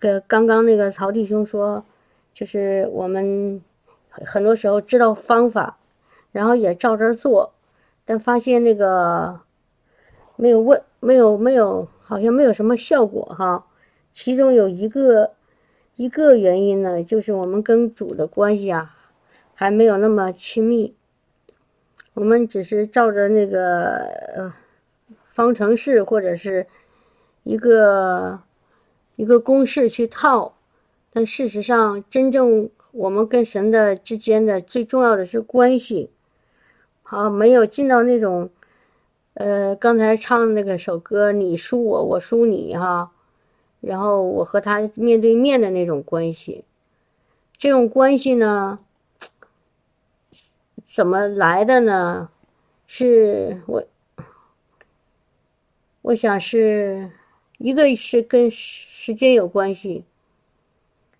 [0.00, 1.84] 跟刚刚那个曹弟兄说，
[2.32, 3.62] 就是我们
[4.08, 5.78] 很多时候知道方法，
[6.32, 7.52] 然后也照着做，
[8.04, 9.40] 但发现那个
[10.34, 13.66] 没有问，没有没有，好像没有什么效果哈。
[14.10, 15.32] 其中有一个
[15.94, 18.96] 一个原因呢，就是我们跟主的关系啊，
[19.54, 20.96] 还没有那么亲密。
[22.14, 23.98] 我们只是照着那个
[24.34, 24.54] 呃
[25.32, 26.66] 方程式或者是
[27.44, 28.40] 一个
[29.20, 30.54] 一个公式去套，
[31.12, 36.08] 但事实上，真正我们跟神的之间的最重要的是关系。
[37.02, 38.48] 好，没有进到那种
[39.34, 43.10] 呃刚才唱那个首歌，你输我，我输你哈。
[43.82, 46.64] 然后我和他面对面的那种关系，
[47.58, 48.78] 这种关系呢，
[50.86, 52.30] 怎么来的呢？
[52.86, 53.84] 是我，
[56.00, 57.10] 我想是
[57.60, 60.04] 一个是跟时间有关系，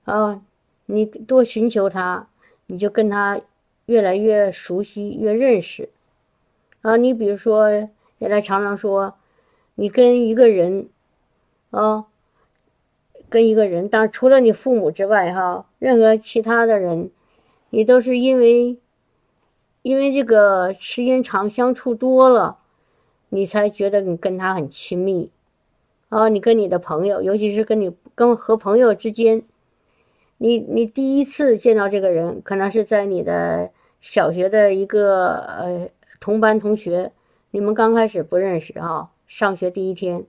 [0.05, 0.41] 啊，
[0.87, 2.29] 你多寻求他，
[2.65, 3.39] 你就跟他
[3.85, 5.91] 越来越熟悉，越认识。
[6.81, 7.69] 啊，你比如说，
[8.17, 9.17] 原来常常说，
[9.75, 10.89] 你跟一个人，
[11.71, 12.07] 啊。
[13.29, 17.13] 跟一个人，当然除了你父母之外，哈，任何其他的人，
[17.69, 18.77] 你都是因为，
[19.83, 22.59] 因为这个时间长相处多了，
[23.29, 25.31] 你才觉得你跟他很亲密，
[26.11, 29.43] 啊，你跟你的朋友，尤其是跟你跟和朋友之间，
[30.37, 33.71] 你你第一次见到这个人，可能是在你的
[34.03, 35.89] 小学的一个呃
[36.21, 37.13] 同班同学，
[37.51, 40.27] 你们刚开始不认识啊，上学第一天，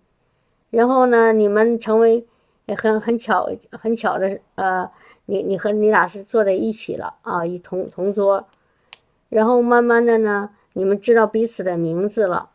[0.69, 2.25] 然后呢，你们成为。
[2.77, 4.89] 很很巧，很巧的，呃，
[5.25, 8.47] 你你和你俩是坐在一起了啊，一同同桌，
[9.27, 12.51] 然后慢慢的呢，你们知道彼此的名字了，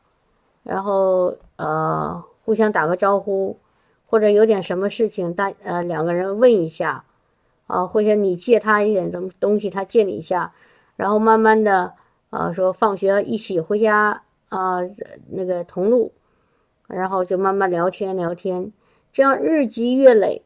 [0.62, 3.58] 然后呃，互相打个招呼，
[4.06, 7.04] 或者有点什么事情，大呃两个人问一下，
[7.66, 10.54] 啊，或者你借他一点东东西，他借你一下，
[10.94, 11.94] 然后慢慢的
[12.30, 14.78] 啊，说放学一起回家啊，
[15.28, 16.12] 那个同路，
[16.86, 18.72] 然后就慢慢聊天聊天。
[19.12, 20.42] 这样日积月累，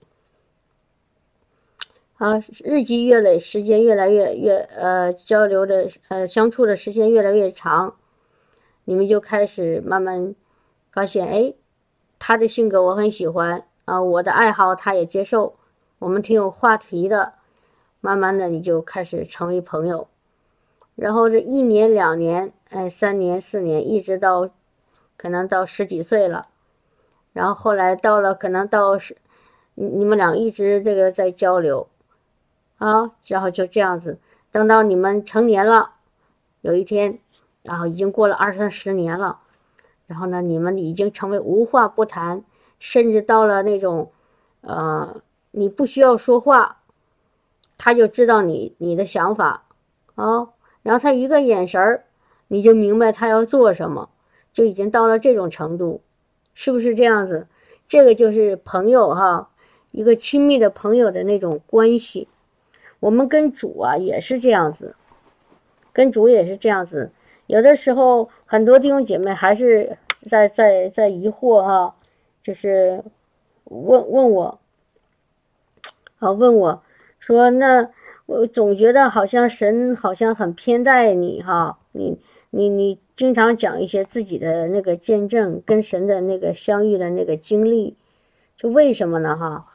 [2.16, 7.96] 啊，日积月累，时间越来越越呃交流的呃相处的时间越来越长，
[8.84, 10.34] 你们就开始慢慢
[10.92, 11.52] 发现，哎，
[12.30, 15.56] 他的性格我很喜欢啊，我的爱好他也接受，
[15.98, 17.32] 我们挺有话题的，
[18.00, 20.06] 慢慢的你就开始成为朋友，
[20.94, 24.48] 然后这一年两年，哎，三年四年，一直到
[25.16, 26.46] 可能到十几岁了。
[27.32, 29.16] 然后后来到了，可能到十，
[29.74, 31.88] 你你们俩一直这个在交流，
[32.78, 34.20] 啊，然后就这样子，
[34.52, 35.94] 等到你们成年了，
[36.60, 37.18] 有一天，
[37.64, 39.40] 然后已经过了二三十年了，
[40.10, 42.42] 然后呢，你们已经成为无话不谈，
[42.80, 44.10] 甚至到了那种，
[44.60, 45.22] 呃，
[45.52, 46.78] 你不需要说话，
[47.78, 49.66] 他就知道你你的想法，
[50.16, 50.48] 啊，
[50.82, 52.06] 然后他一个眼神儿，
[52.48, 54.08] 你就明白他要做什么，
[54.52, 56.02] 就已经到了这种程度。
[56.54, 57.46] 是不是这样子？
[57.86, 59.50] 这个就是朋友哈，
[59.92, 62.26] 一个亲密的朋友的那种关系。
[62.98, 64.96] 我们跟主啊也是这样子，
[65.92, 67.12] 跟主也是这样子。
[67.50, 71.94] 有的时候很多弟兄姐妹还是在在在疑惑哈，
[72.42, 73.02] 就是
[73.64, 74.60] 问问我，
[76.20, 76.82] 啊问我
[77.18, 77.90] 说那
[78.26, 82.18] 我总觉得好像神好像很偏待你哈，你。
[82.52, 87.94] 你你经常讲一些自己的那个见证，跟神的那个相遇的那个经历，
[88.56, 89.36] 就为什么呢？
[89.36, 89.66] 哈，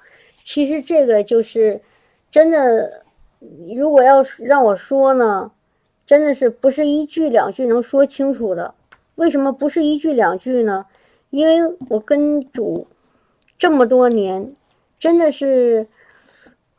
[0.44, 1.80] 其实这个就是
[2.30, 3.06] 真的，
[3.78, 5.52] 如果要让我说呢，
[6.06, 8.74] 真的是不是一句两句能说清楚的。
[9.16, 10.86] 为什么不是一句两句呢？
[11.30, 12.88] 因为我跟主
[13.58, 14.54] 这么多年，
[15.00, 15.88] 真的是。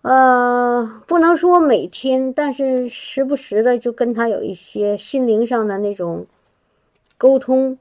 [0.02, 6.26] 呃，不能说每天，但是时不时的就跟他有一些心灵上的那种
[7.18, 7.76] 沟通，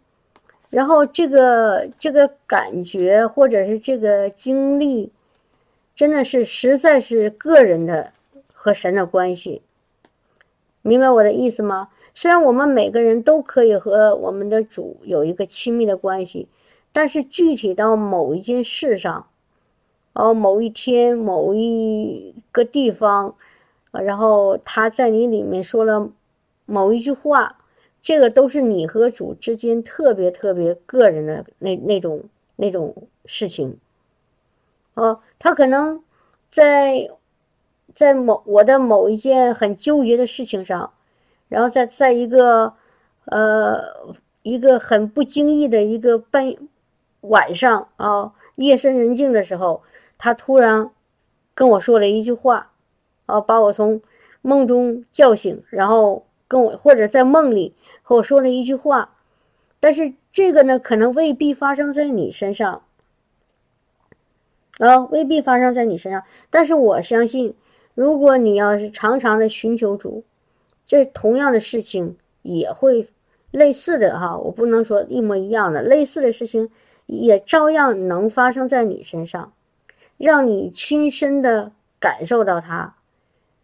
[0.71, 5.11] 然后这个这个感觉或者是这个经历，
[5.95, 8.11] 真的是实在是个人的
[8.51, 9.61] 和神的关系，
[10.87, 11.89] 明白我的意思吗？
[12.13, 16.47] 虽然我们每个人都可以和我们的主有一个亲密的关系，
[16.93, 19.25] 但是具体到某一件事上。
[20.13, 23.35] 哦，某一天，某一个地方，
[23.91, 26.11] 然后他在你里面说了
[26.67, 27.57] 某一句话，
[27.99, 32.21] 这个都是你和主之间特别特别个人的那那种
[32.57, 33.79] 那种事情。
[34.93, 36.03] 哦，他可能
[36.51, 37.09] 在
[37.95, 40.91] 在某我的某一件很纠结的事情上，
[41.49, 42.73] 然后在在一个
[43.25, 44.13] 呃
[44.43, 46.53] 一个很不经意的一个半
[47.21, 49.81] 晚上啊夜深人静的时候。
[50.17, 50.91] 他突然
[51.53, 52.71] 跟我说了一句话，
[53.25, 54.01] 啊，把我从
[54.41, 59.13] 梦中叫醒，然后跟我或者在梦里和我说了一句话，
[59.81, 62.83] 但是这个呢，可能未必发生在你身上，
[64.79, 67.53] 啊，未必发生在你身上，但是我相信，
[67.95, 70.23] 如果你要是常常的寻求主，
[70.85, 73.09] 这同样的事情也会
[73.49, 76.69] 类似的哈，我不能说一模一样的，类似的事情
[77.07, 79.51] 也照样能发生在你身上。
[80.17, 82.95] 让你亲身的感受到它，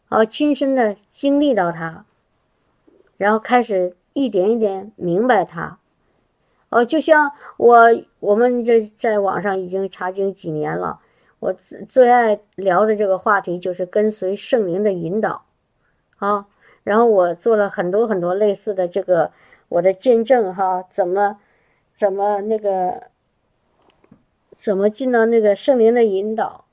[0.10, 2.04] 啊，亲身的经历到它，
[3.16, 5.80] 然后开始一点一点明白它，
[6.68, 11.00] 哦，就像我我们这在网上已经查经几年了，
[11.42, 15.44] 我最最爱聊的这个话题就是跟随圣灵的引导，
[16.20, 16.48] 啊，
[16.86, 19.34] 然后我做了很多很多类似的这个
[19.68, 21.40] 我的见证哈，怎么
[21.94, 23.12] 怎么那个。
[24.54, 26.66] 怎么进到那个圣灵的引导？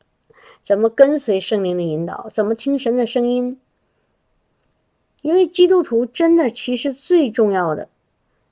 [0.62, 2.28] 怎么跟随圣灵的引导？
[2.28, 3.58] 怎么听神的声音？
[5.22, 7.88] 因为基督徒真的其实最重要的，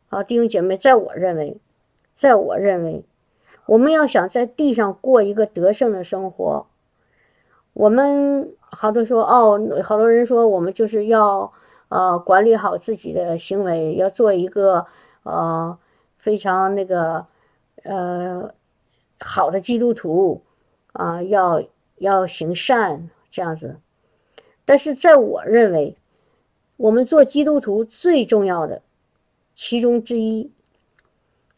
[0.08, 1.58] 啊，弟兄姐妹，在我认为，
[2.14, 3.04] 在我认为，
[3.66, 6.66] 我们要想在地上过一个得胜的生活，
[7.72, 11.52] 我们好多说哦，好多人说我们就是要
[11.88, 14.86] 呃管理好自己的行为，要做一个
[15.24, 15.78] 呃
[16.16, 17.26] 非常那个
[17.82, 18.54] 呃。
[19.18, 20.42] 好的基督徒
[20.92, 21.62] 啊，要
[21.96, 23.76] 要行善这样子，
[24.66, 25.96] 但是在我认为，
[26.76, 28.82] 我们做基督徒最重要的
[29.54, 30.52] 其中之一，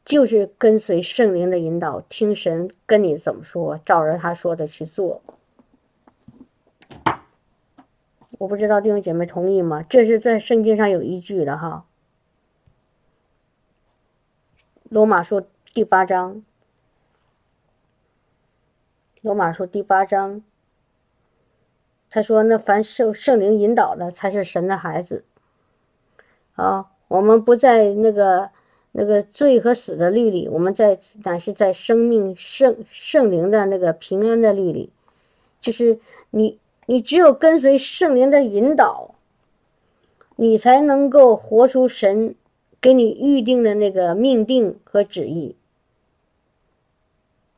[0.08, 5.20] 就是跟随圣灵的引导，听神跟你怎么说，照着他说的去做。
[8.38, 9.82] 我不知道弟兄姐妹同意吗？
[9.82, 11.84] 这是在圣经上有依据的哈，
[14.88, 15.42] 《罗马书》
[15.74, 16.42] 第八章。
[19.20, 20.42] 罗马书第八章，
[22.08, 25.26] 他说：“那凡受圣灵引导的，才是神的孩子。”
[26.56, 28.48] 啊，我们不在那个
[28.92, 34.90] 那个罪和死的律里，我们在乃是在生命圣圣灵的那个平安的律里。
[35.60, 35.98] 就是
[36.30, 39.14] 你，你只有跟随圣灵的引导，
[40.36, 42.34] 你才能够活出神
[42.80, 45.56] 给你预定的那个命定和旨意。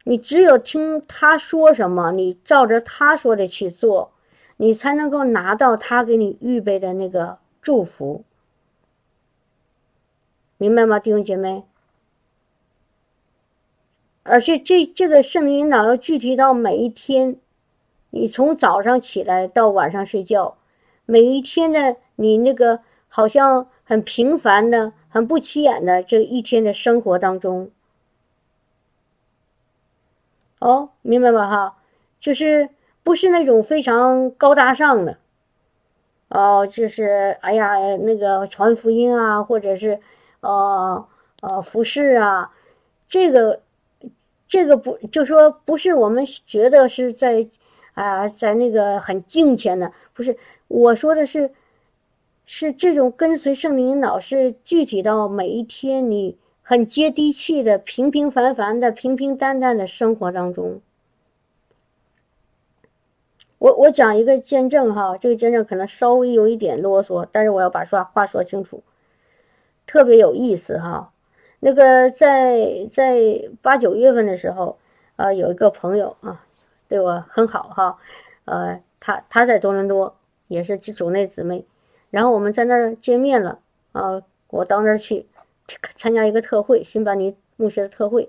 [0.04, 4.12] 你只有听他说什么，你照着他说的去做，
[4.56, 8.24] 你才能够拿到他给你预备的那个祝福，
[10.60, 11.64] 明白吗，弟兄姐妹？
[14.24, 17.36] 而且这这个圣灵引导要具体到每一天，
[18.10, 20.58] 你从早上起来到晚上睡觉，
[21.06, 27.70] 每一天的你那个好像很平凡的、很不起眼的这一天的生活当中。
[30.58, 31.48] 哦，明白吧？
[31.48, 31.78] 哈，
[32.20, 32.68] 就是
[33.02, 35.16] 不是那种非常高大上的，
[36.28, 39.98] 哦，就是哎呀，那个传福音啊，或者是
[40.40, 41.06] 呃
[41.40, 42.52] 呃服饰啊，
[43.06, 43.60] 这个
[44.46, 47.48] 这个不就说不是我们觉得是在
[47.94, 50.36] 啊在那个很敬虔的，不是
[50.68, 51.52] 我说的是
[52.46, 56.36] 是这种跟随圣灵引导，是具体到每一天你。
[56.62, 60.80] 很接地气的、平平凡凡的、平平淡淡的生活当中，
[63.58, 68.84] 我我讲一个见证哈，这个见证可能稍微有一点啰嗦，但是我要把说话说清楚，
[69.90, 71.10] 特别有意思哈。
[71.58, 73.18] 那个在在
[73.60, 74.78] 八九月份的时候，
[75.16, 76.46] 啊，有一个朋友啊，
[76.86, 77.98] 对我很好哈，
[78.44, 80.14] 呃，他他在多伦多，
[80.46, 81.66] 也是组内姊妹，
[82.10, 83.58] 然后我们在那儿见面了
[83.90, 85.26] 啊，我到那儿去。
[85.94, 88.28] 参加一个特会，新班尼牧师的特会，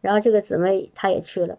[0.00, 1.58] 然后这个姊妹她也去了，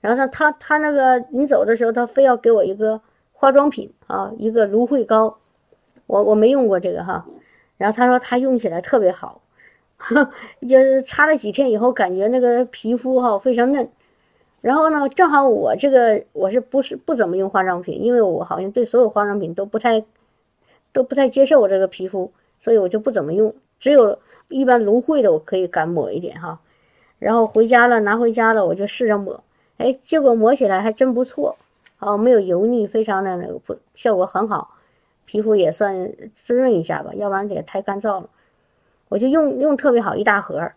[0.00, 3.00] 然后他他他那个临走的时候，他非要给我一个
[3.32, 5.38] 化妆品啊，一个芦荟膏，
[6.06, 7.26] 我我没用过这个哈，
[7.78, 9.40] 然后他说他用起来特别好，
[10.68, 13.88] 就是擦了几天以后，感觉那个皮肤哈非常嫩，
[14.60, 20.04] 然后呢，正好我这个我是不是不怎么用化妆品，因为我好像对所有化妆品都不太
[20.92, 24.18] 都不太接受我这个皮肤，所以我就不怎么用，只有。
[24.50, 26.58] 一般芦荟的我可以敢抹一点哈，
[27.18, 29.38] 然后回家了拿回家了我就试着抹，
[29.76, 31.54] 哎，结果抹起来还真不错，
[31.98, 34.77] 哦，没有油腻，非常的那个不效果很好，
[35.28, 38.30] 皮肤也算滋润一下吧，要不然也太干燥了。
[39.10, 40.72] 我就用用特别好一大盒，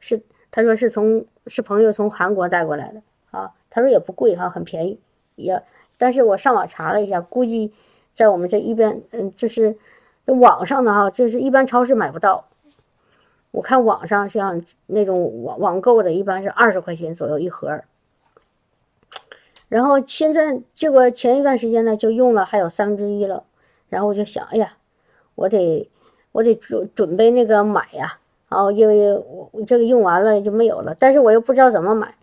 [0.00, 0.20] 是
[0.50, 4.98] 他说是从是朋友从韩国带过来的啊，他说也不贵哈，很便宜，
[5.36, 5.62] 也
[5.96, 7.72] 但是我上网查了一下，估计
[8.12, 9.76] 在我们这一边嗯就是
[10.24, 12.46] 网上的哈，就是一般超市买不到。
[13.52, 17.80] 我看网上像那种网网购的，一般是二十块钱左右一盒
[19.68, 23.44] 然后现在结果前一段时间呢，就用了还有三分之一了。
[23.88, 24.72] 然后我就想，哎呀，
[25.34, 25.90] 我得
[26.32, 28.18] 我得准准备那个买呀。
[28.48, 29.12] 然后因为
[29.52, 32.14] 我这个用完了就没有了，但是我又不知道怎么买，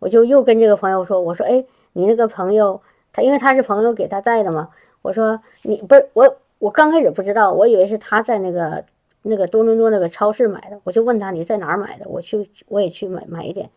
[0.00, 2.80] 我就又跟这个朋友说，我说，哎，你那个朋友
[3.12, 8.84] 他因为他是朋友给他带的嘛，我说你不是我我刚开始不知道，我以为是他在那个
[9.22, 13.70] 那个多伦多那个超市买的，我就问他你在哪儿买的，我去我也去买买一点。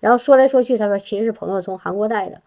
[0.00, 2.42] 然后说来说去，他说其实是朋友从韩国带的。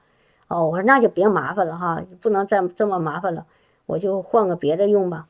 [0.48, 3.46] 哦，我说那就别麻烦了哈，不能再这么麻烦了，
[3.92, 5.28] 我就换个别的用吧。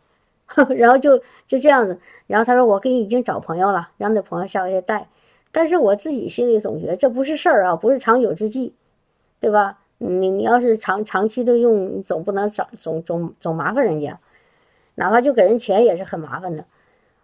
[0.78, 2.00] 然后就就这样子。
[2.28, 5.08] 然后他说我给你已经找朋友了，让那朋友下个月带。
[5.52, 8.74] 但是我自己心里总觉得这不是事儿啊，不是长久之计，
[9.40, 9.80] 对吧？
[9.98, 14.20] 你你要是长长期的用，你总不能找总总总麻烦人家，
[14.96, 16.66] 哪怕就给人钱也是很麻烦的。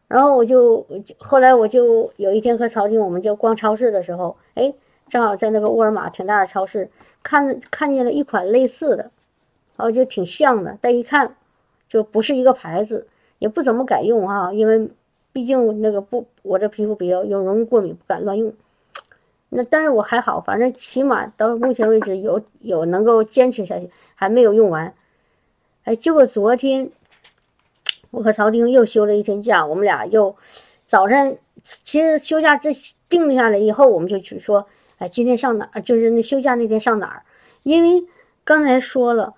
[0.08, 0.86] 然后我就
[1.18, 4.74] 后来我就有一天和曹静我们就逛超市的时候，哎，
[5.10, 6.90] 正好在那个沃尔玛挺大的超市。
[7.24, 9.12] 看看见了一款类似的，
[9.78, 11.36] 后就挺像的，但一看
[11.88, 13.08] 就不是一个牌子，
[13.40, 14.90] 也不怎么敢用哈，因为
[15.32, 18.54] 毕竟那个不，我这皮肤比较又容易过敏，不敢乱用。
[19.50, 24.94] 那但是我还好，反正起码到目前为止有有能够坚持下去，还没有用完。
[25.84, 26.90] 哎，结果昨天
[28.12, 30.36] 我和曹丁又休了一天假，我们俩又
[30.86, 32.72] 早上其实休假这
[33.08, 34.68] 定下来以后，我们就去说。
[34.98, 35.82] 哎，今天上哪儿？
[35.82, 37.24] 就是那休假那天上哪儿？
[37.62, 38.06] 因为
[38.44, 39.36] 刚才说了，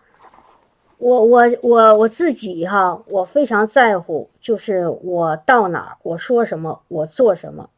[0.99, 7.69] 我我我我自己哈，我非常在乎，就是我到哪儿，我说什么，我做什么，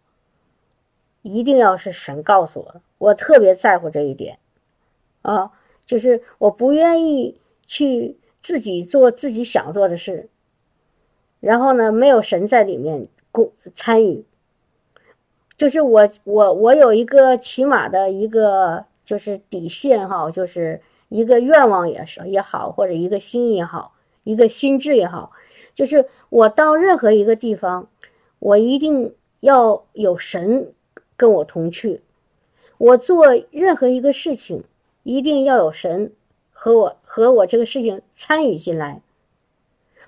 [1.22, 4.40] 一定要是神告诉我，我特别在乎这一点
[5.22, 5.52] 啊，
[5.86, 10.28] 就是我不愿意去自己做自己想做的事，
[11.40, 14.26] 然后呢，没有神在里面共参与。
[15.56, 25.34] 就是我我我有一个起码的一个就是底线哈，就是一个愿望也是也好，或者一个心也好，一个心智也好，
[25.74, 27.90] 就是我到任何一个地方，
[28.40, 30.74] 我一定要有神
[31.18, 32.02] 跟我同去。
[32.78, 34.64] 我做任何一个事情，
[35.04, 36.14] 一定要有神
[36.54, 39.02] 和我和我这个事情参与进来。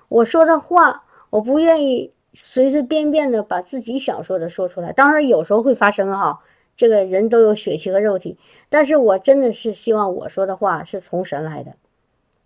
[0.08, 2.12] 我说的话，我不愿意。
[2.36, 6.40] 随随便便的把自己想说的说出来，当然有时候会发生哈，
[6.76, 8.36] 这个人都有血气和肉体，
[8.68, 11.76] 但是我真的是希望我说的话是从神来的，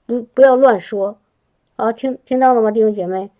[0.06, 1.18] 不不要乱说，
[1.76, 3.30] 啊听听到了吗，弟兄姐妹？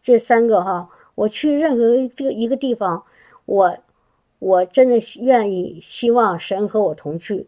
[0.00, 3.04] 这三个哈，我去任何一个一个地方，
[3.46, 3.78] 我
[4.38, 7.46] 我真的愿意希望神和我同去，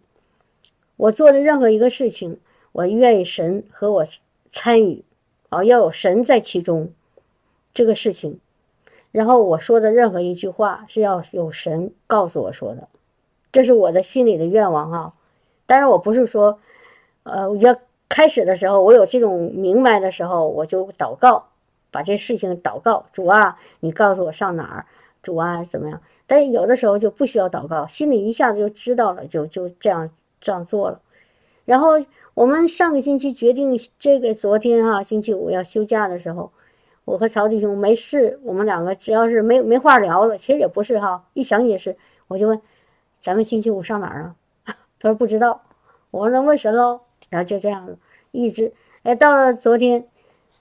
[0.96, 2.38] 我做的任何一个事情，
[2.72, 4.04] 我愿意神和我
[4.48, 5.04] 参与，
[5.50, 6.92] 啊，要有神在其中。
[7.74, 8.40] 这个事情，
[9.16, 12.86] 然后我说的任何一句话是要有神告诉我说的，
[13.50, 15.14] 这是我的心里的愿望哈。
[15.64, 16.58] 当然我不是说，
[17.22, 17.74] 呃，要
[18.10, 21.46] 开始的时候我有这种明白的时候，我就祷告，
[21.90, 24.86] 把这事情祷告主啊，你告诉我上哪儿，
[25.22, 25.98] 主啊怎么样？
[26.26, 30.10] 但是有的时候就不需要祷告，心里一下子就知道了，就就这样
[30.42, 31.00] 这样做了。
[31.64, 31.92] 然后
[32.34, 36.52] 我们上个星期决定这个昨天哈星期五要休假的时候。
[37.06, 41.24] 我和曹弟兄没事，我们两个只要是没没话聊了，其实也不是哈。
[41.32, 41.96] 一想也是，
[42.28, 42.60] 我就问，
[43.18, 44.36] 咱们星期五上哪儿啊？
[45.00, 45.62] 他说不知道。
[46.10, 47.00] 我说那问神喽。
[47.28, 47.98] 然后就这样子，
[48.30, 48.72] 一直
[49.02, 50.06] 哎到了昨天，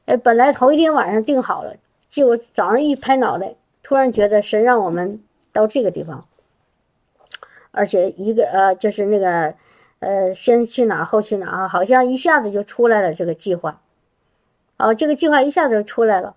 [0.06, 1.76] 哎本来头一天晚上定好了，
[2.10, 5.22] 结果早上一拍脑袋，突然觉得神让我们
[5.54, 6.26] 到这个地方，
[7.70, 9.54] 而且一个呃就是那个
[10.00, 13.82] 呃先去哪后去哪啊，好像一下子就出来了这个计划。
[14.78, 16.36] 哦，这个计划一下子就出来了，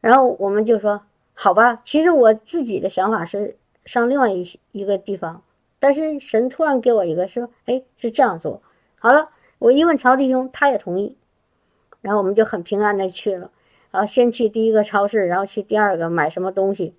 [0.00, 1.02] 然后我们就说
[1.34, 1.80] 好吧。
[1.84, 5.42] 其实我自己的想法是上另外一一个地方，
[5.80, 8.62] 但是神突然给我一个说，哎，是这样做。
[9.00, 11.16] 好了，我一问曹弟兄，他也同意，
[12.00, 13.50] 然后我们就很平安的去了。
[13.90, 16.94] 然后先去第一个超市，然后去第二个买什么东西，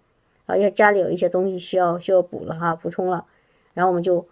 [0.45, 3.25] 啊，要家里有一些东西需要需要补了哈，补充了。
[3.73, 4.27] 然后我们就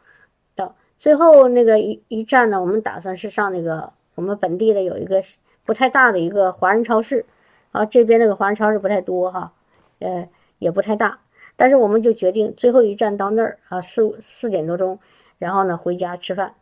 [0.56, 5.24] 到最后那个一一站呢，我们打算是上那个我们本地的有一个。
[5.66, 7.26] 不太大的一个华人超市，
[7.72, 9.54] 啊，这边那个华人超市不太多哈，
[10.00, 10.28] 呃，
[10.60, 11.20] 也不太大，
[11.56, 15.00] 但是我们就决定最后一站到那儿啊，四五四点多钟，
[15.38, 16.56] 然后呢回家吃饭，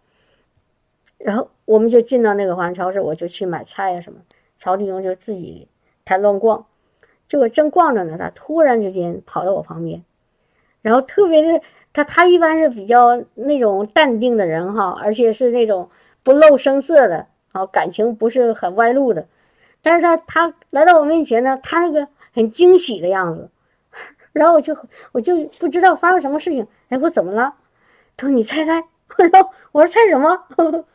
[1.17, 4.19] 然后我们就进到那个华人超市，我就去买菜呀什么，
[4.55, 5.67] 曹弟兄就自己
[6.05, 6.67] 他乱逛，
[7.27, 10.03] 结果正逛着呢，他突然之间跑到我旁边，
[10.83, 15.89] 然后特别的他他一般是比较那种淡定的人哈，而且是那种
[16.21, 17.25] 不露声色的。
[17.51, 19.27] 啊，感情不是很外露的，
[19.81, 23.49] 但是他他来到我面前呢，他那个很惊喜的样子，
[24.33, 24.77] 然后我就
[25.11, 27.53] 我就不知道发生什么事情，哎，我怎么了？
[28.15, 28.83] 他说你猜猜，
[29.31, 30.43] 然后我说猜什么？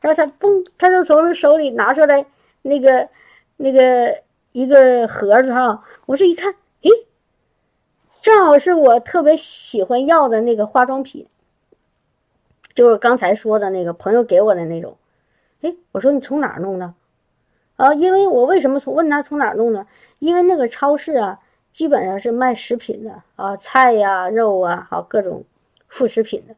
[0.00, 2.26] 然后他嘣，他就从手里拿出来
[2.62, 3.08] 那个
[3.56, 4.22] 那个
[4.52, 6.90] 一个盒子哈，我这一看，诶，
[8.20, 11.26] 正好是我特别喜欢要的那个化妆品，
[12.74, 14.96] 就是刚才说的那个朋友给我的那种。
[15.62, 16.94] 哎，我说你从哪儿弄的？
[17.76, 19.86] 啊，因为我为什么从问他从哪儿弄的？
[20.18, 21.40] 因为那个超市啊，
[21.70, 25.44] 基本上是卖食品的啊，菜呀、肉啊，好各种
[25.88, 26.54] 副食品的，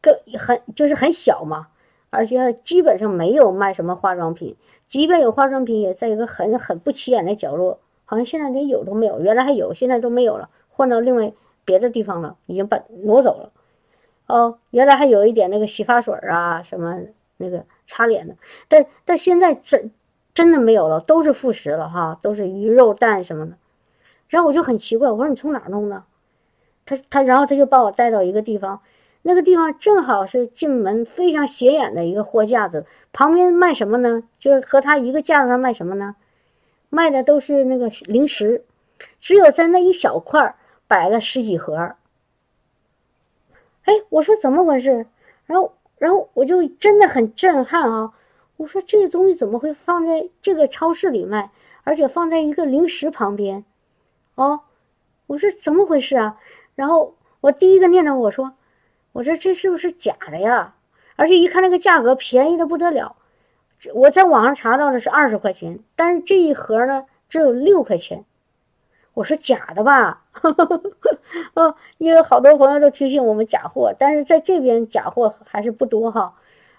[0.00, 1.68] 更很就是很小嘛。
[2.10, 4.54] 而且基本上没有卖什么化妆品，
[4.86, 9.18] 即便有化妆品，也在一个很很不起眼的角落，好像现在连有都没有。
[9.18, 11.32] 原来还有，现在都没有了，换到另外
[11.64, 13.50] 别的地方了，已经把挪走了。
[14.26, 17.00] 哦，原来还有一点那个洗发水啊，什么
[17.36, 18.36] 那个擦脸的，
[18.68, 19.90] 但但现在真
[20.34, 23.52] 真的没有了，都是副食了哈，都是鱼肉蛋什么的。
[24.28, 26.04] 然后我就很奇怪，我说你从哪弄的？
[26.84, 28.80] 他他然后他就把我带到一个地方。
[29.24, 34.24] 那个地方正好是进门非常显眼的一个货架子，旁边卖什么呢？
[34.38, 36.16] 就是和他一个架子上卖什么呢？
[36.88, 38.64] 卖的都是那个零食，
[39.20, 40.56] 只有在那一小块
[40.88, 41.94] 摆了十几盒。
[43.84, 45.06] 哎，我说怎么回事？
[45.46, 48.12] 然后，然后我就真的很震撼啊！
[48.56, 51.52] 我说这个东西怎么会放在这个超市里卖，
[51.84, 53.64] 而且放在一个零食旁边？
[54.34, 54.62] 哦，
[55.28, 56.40] 我说怎么回事啊？
[56.74, 58.54] 然后我第一个念头我说。
[59.12, 60.74] 我说这是不是假的呀？
[61.14, 63.14] 而且一看那个价格便宜的不得了，
[63.94, 68.24] 我在网上查到的是二十块钱，但是这一盒呢只有六块钱。
[69.14, 70.22] 我说假的吧？
[71.54, 76.34] 哦， 因为好多朋友都提醒我们假货，但是在这边假货还是不多哈。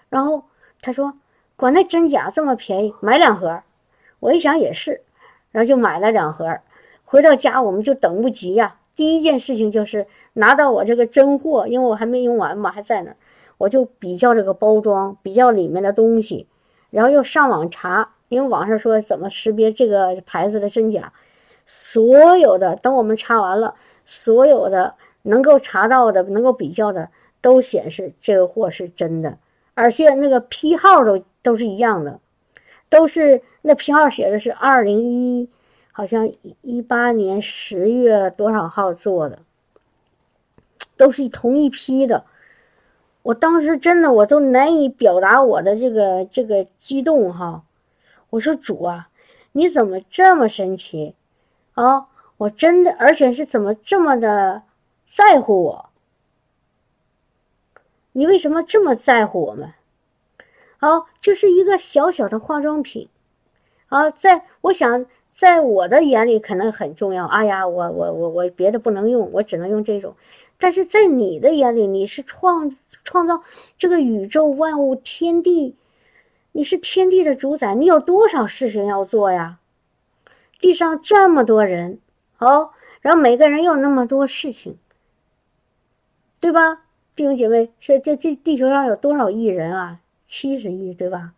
[0.08, 0.44] 然后
[0.80, 1.14] 他说
[1.56, 3.62] 管那真假这么便宜，买两盒。
[4.20, 5.02] 我一想也是，
[5.52, 6.58] 然后就买了两盒。
[7.04, 8.78] 回到家我们就等不及呀。
[8.96, 13.16] 第一件事情就是拿到我这个真货，因为我还没用完嘛，还在那儿，
[13.58, 16.48] 我就比较这个包装，比较里面的东西，
[16.90, 21.12] 然后又上网查，因为网上说怎么识别这个牌子的真假，
[21.66, 23.74] 所有的等我们查完了，
[24.04, 29.38] 所有的能够查到的、能够比较的，都显示这个货是真的，
[29.74, 32.20] 而且那个批号都都是一样的，
[32.88, 35.48] 都是那批号写的是二零一。
[35.96, 36.28] 好像
[36.62, 39.38] 一八年十月多少号做的，
[40.96, 42.24] 都是同一批的。
[43.22, 47.62] 我当时真的我都难以表达我的这个这个激动哈。
[48.30, 49.08] 我说主啊，
[49.52, 51.14] 你怎么这么神奇
[51.74, 52.08] 啊？
[52.38, 54.62] 我真的，而且是怎么这么的
[55.04, 55.90] 在乎我？
[58.12, 59.72] 你为什么这么在乎我们？
[60.78, 63.08] 好，就是一个小小的化妆品
[63.88, 65.06] 啊，在我想。
[65.34, 67.26] 在我的眼里可能很重要。
[67.26, 70.14] 哎呀，我我我我别的不能用，我只能用这种。
[70.60, 72.70] 但是在你的眼里，你是创
[73.02, 73.42] 创造
[73.76, 75.74] 这个宇宙万物天地，
[76.52, 79.58] 你是天地的主宰，你有多少事情要做呀？
[80.60, 81.98] 地上这么多人，
[82.38, 84.78] 哦，然后每个人有那么多事情，
[86.40, 86.82] 对吧？
[87.14, 90.00] 弟兄姐妹，这这这地球上有多少亿人啊？
[90.26, 91.32] 七十亿，对吧？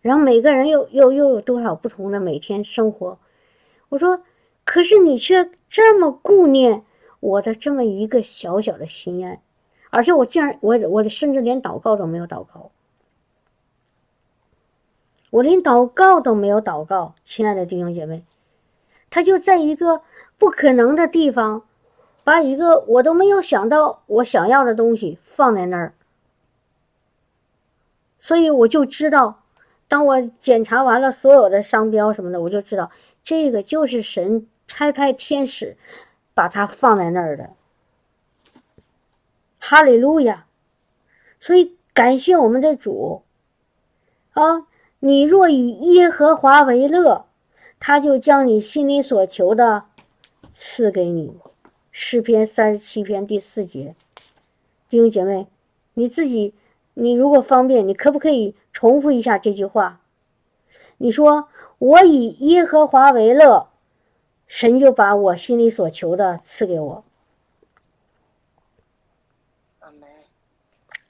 [0.00, 3.18] 然后每个人又又又有多少不同的每天生活？
[3.90, 4.22] 我说，
[4.64, 6.84] 可是你却这么顾念
[7.20, 9.40] 我的这么一个小小的心愿，
[9.90, 12.70] 而且我竟然我我甚至连祷告都没有祷告，
[15.30, 18.24] 我连祷告都没有祷告，亲爱的弟兄姐妹，
[19.08, 20.02] 他就在一个
[20.36, 21.62] 不可能的地方，
[22.24, 25.94] 把一个我都没有想到我想要的东西放在那儿，
[28.20, 29.42] 所以我就知道。
[29.88, 32.92] 当我检查完了所有的商标什么的，我就知道
[33.24, 35.76] 这个就是神差派天使
[36.32, 37.50] 把它放在那儿的。
[39.58, 40.46] 哈利路亚！
[41.40, 43.24] 所以感谢我们的主
[44.34, 44.66] 啊！
[45.00, 47.26] 你若以耶和华为乐，
[47.78, 49.84] 他就将你心里所求的
[50.50, 51.38] 赐给你。
[51.90, 53.96] 诗篇三十七篇第四节，
[54.88, 55.48] 弟兄姐妹，
[55.94, 56.54] 你自己。
[56.94, 60.00] 你如果方便，你可不可以重复一下这句话？
[60.98, 63.68] 你说：“我以耶和华为乐，
[64.46, 67.04] 神就把我心里所求的赐给我。”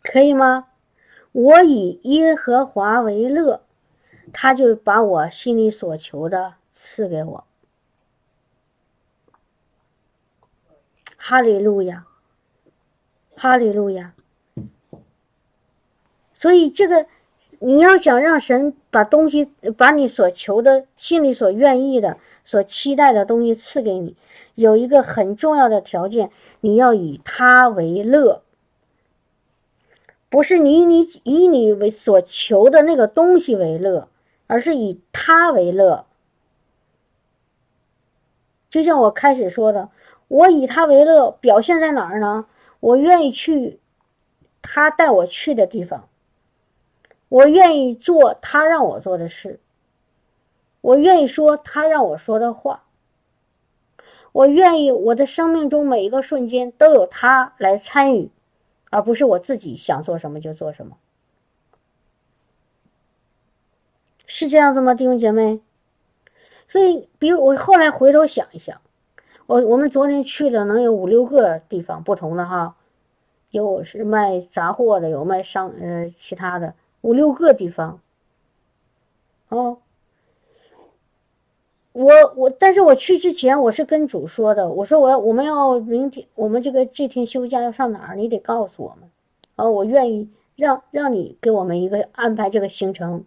[0.02, 0.68] 可以吗？
[1.32, 3.62] 我以耶和华为乐，
[4.32, 7.44] 他就把我心里所求的赐给我。
[11.16, 12.06] 哈利路亚，
[13.36, 14.14] 哈利路亚。
[16.32, 17.06] 所以，这个
[17.58, 19.44] 你要想让神把东西，
[19.76, 24.16] 把你所求的、心里所愿意的、所期待的东西赐给你，
[24.54, 28.42] 有一个很重要的条件，你要以他为乐。
[30.30, 34.08] 不是你以你以你为所求的那个东西为乐，
[34.50, 36.06] 而是以他为乐。
[38.68, 39.90] 就像我开始说的，
[40.26, 42.46] 我以他为乐，表现在哪儿呢？
[42.80, 43.78] 我愿意去
[44.60, 46.08] 他带我去的地方，
[47.28, 49.60] 我愿意做他让我做的事，
[50.80, 52.82] 我愿意说他让我说的话，
[54.32, 58.32] 我愿意我的生命中每一个瞬间都有他来参与。
[58.92, 60.96] 而不是我自己想做什么就做什么，
[64.32, 65.60] 是这样子吗，弟兄姐妹？
[66.68, 68.80] 所以，比如我后来回头想一想，
[69.46, 72.76] 我我们昨天去了能有五六个地方不同的哈，
[73.50, 78.00] 有是卖杂货的，有卖商呃其他的五六个地方，
[79.48, 79.78] 哦。
[81.92, 89.10] 我我，但是我去之前，我是跟主说的，我说我要我们要明天我们这个这天休假要上哪儿，你得告诉我们，
[89.56, 93.24] 啊，我愿意让让你给我们一个安排这个行程，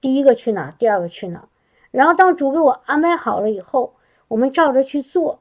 [0.00, 1.48] 第一个去哪，第二个去哪，
[1.90, 3.94] 然后当主给我安排好了以后，
[4.28, 5.40] 我们照着去做，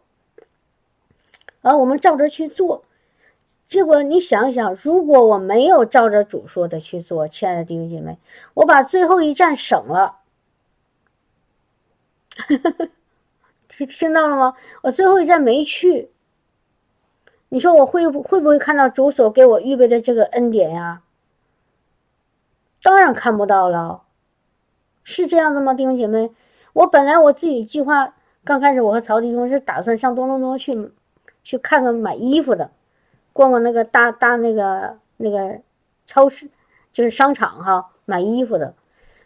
[1.61, 2.83] 啊，我们照着去做，
[3.65, 8.17] 结果你想想，如果我没有照着主说的去做，亲爱的弟兄姐妹，
[8.55, 10.17] 我把最后一站省了。
[13.67, 14.55] 听听到了吗？
[14.83, 16.11] 我最后一站没去。
[17.49, 21.01] 你说我会不会不会看到主所给我预备的这个恩典呀？
[22.81, 24.03] 当然看不到了，
[25.09, 26.29] 是这样的吗，弟兄姐妹？
[26.71, 30.91] 我本来我自己计划刚开始，我和曹弟兄是打算上多伦多去，
[31.43, 32.69] 去看看买衣服的，
[33.33, 35.61] 逛逛那个大大那个那个
[36.05, 36.47] 超市，
[36.91, 38.75] 就是商场哈，买衣服的。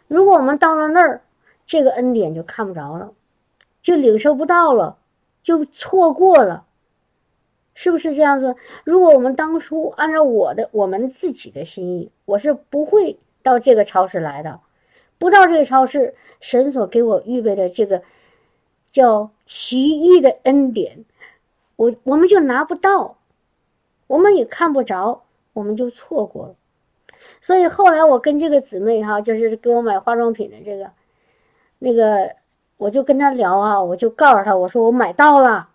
[0.08, 1.20] 如果我们到了那儿，
[1.66, 3.12] 这个恩典就看不着了，
[3.82, 4.96] 就领受不到了，
[5.42, 6.64] 就错过了，
[7.74, 8.56] 是不是这样子？
[8.84, 14.60] 如果我们当初按照我的我们自己的心意，我是不会到这个超市来的，
[15.24, 18.02] 不到这个超市，神所给我预备的这个
[18.90, 21.06] 叫奇异的恩典，
[21.76, 23.16] 我我们就拿不到，
[24.06, 25.22] 我们也看不着，
[25.54, 26.54] 我们就错过了。
[27.40, 30.90] 所以后来我跟这个姊妹哈，就是给我买化妆品的这个。
[31.78, 32.36] 那个，
[32.76, 35.70] 我就跟他聊啊，我就告诉他，我说我买到了，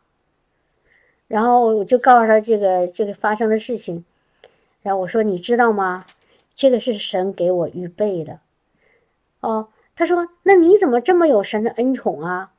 [1.28, 4.06] 然后我就告诉他这个这个发生的事情，
[4.84, 6.06] 然后我说你知道吗？
[6.54, 8.40] 这个是神给我预备的，
[9.42, 12.52] 哦，他说那你怎么这么有神的恩宠啊？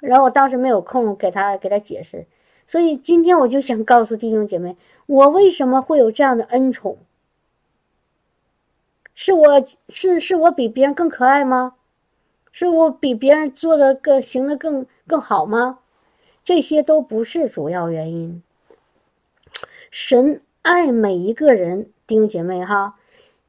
[0.00, 2.26] 然后我当时没有空给他给他解释，
[2.66, 6.98] 所以今天我就想告诉弟兄姐妹，我为什么会有这样的恩宠？
[9.14, 11.74] 是我是是我比别人更可爱吗？
[12.50, 15.80] 是我比别人做的更行的更更好吗？
[16.42, 18.42] 这些都不是主要原因。
[19.90, 22.98] 神爱每一个人，弟兄姐妹哈，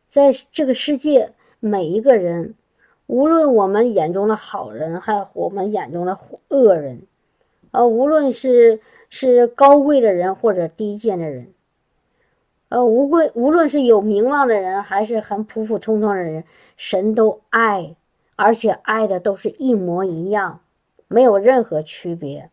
[0.08, 1.34] 在这个世界
[1.66, 2.56] 每一个人，
[3.08, 7.04] 无论我们眼中的好人，还有我们眼中的恶人，
[7.72, 11.54] 呃，无论是是高贵的人或者低贱的人，
[12.68, 16.44] 呃，无贵无论是有名望的人，还是很普普通通的人，
[16.76, 17.96] 神都爱。
[18.36, 20.60] 而且爱的都是一模一样，
[21.08, 22.50] 没有任何区别。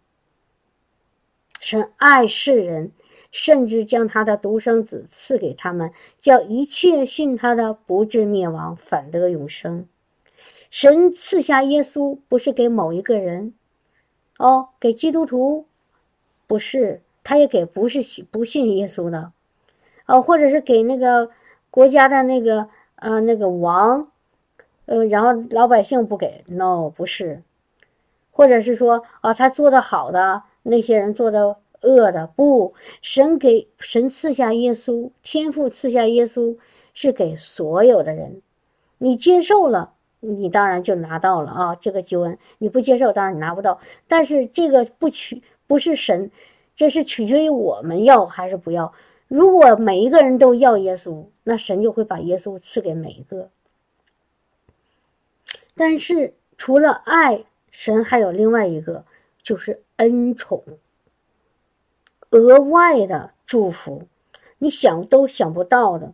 [1.58, 2.92] 神爱世人，
[3.30, 9.86] 甚至将他的独生子赐给他们，叫一切信他的不至灭亡，反得永生。
[10.70, 13.54] 神赐下耶稣，不是给某一个人，
[14.38, 15.66] 哦，给基督徒，
[16.46, 19.32] 不是，他也给不是不信耶稣的，
[20.06, 21.30] 哦，或者是给那个
[21.70, 24.08] 国家的那个呃那个王。
[24.86, 27.44] 呃，然后老百姓不给，no，不是，
[28.32, 36.56] 或者是说啊，他做的好的那些人做的恶的，不，神给神赐下耶稣，天父赐下耶稣
[36.92, 38.42] 是给所有的人，
[38.98, 43.80] 你接受了，你当然就拿到了啊，这个救恩，你不接受，当然你拿不到。
[44.08, 46.30] 但是这个不取不是神，
[46.74, 48.92] 这是取决于我们要还是不要。
[49.28, 53.48] 如果每一个人都要耶稣，那神就会把耶稣赐给每一个。
[55.76, 59.04] 但是除了爱，神还有另外一个，
[59.42, 60.62] 就是恩宠，
[62.30, 64.02] 额外的祝福，
[64.58, 66.12] 你想都想不到的。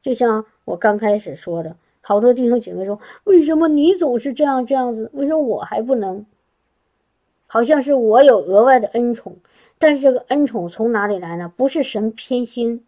[0.00, 5.10] 就像我刚开始说的，好多弟兄姐妹说：“为什么你总是这样这样子？
[5.12, 6.24] 为什么我还不能？”
[7.46, 9.36] 好像是我有额外的恩宠，
[9.78, 11.52] 但是这个恩宠从哪里来呢？
[11.56, 12.84] 不是神偏心，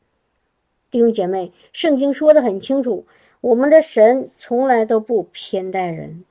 [0.90, 3.04] 弟兄姐妹，圣经说的很清楚。
[3.40, 6.24] 我们的神从来都不偏待人，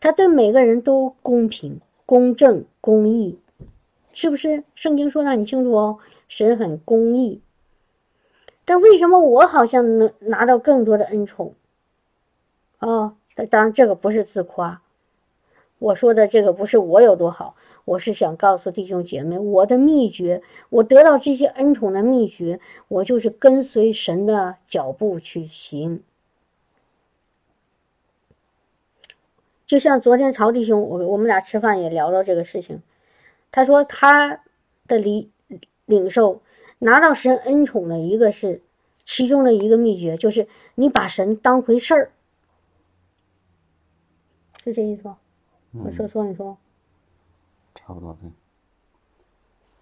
[0.00, 3.38] 他对每个人都公平、公正、公义，
[4.16, 4.64] 是不是？
[4.74, 7.42] 圣经说的很清楚哦，神很公义。
[8.64, 11.54] 但为什么我好像能拿到更多的恩宠？
[12.78, 13.14] 哦，
[13.50, 14.80] 当然这个不是自夸，
[15.78, 26.02] 我说的这个不是我有多好，我是想告诉弟兄姐妹，我的秘诀，我得到这些恩宠的秘诀，我就是跟随神的脚步去行。
[29.66, 32.80] 就像昨天曹弟兄，我我们俩吃饭也聊到这个事情，
[33.50, 34.40] 他说他
[34.86, 35.30] 的领
[35.84, 36.42] 领受。
[36.78, 38.60] 拿到神恩宠的一个是
[39.02, 42.10] 其中的一个秘诀，就是你把神当回事儿，
[44.62, 45.16] 是这意思吧？
[45.72, 46.54] 我说错，你说。
[47.74, 48.30] 差不多对。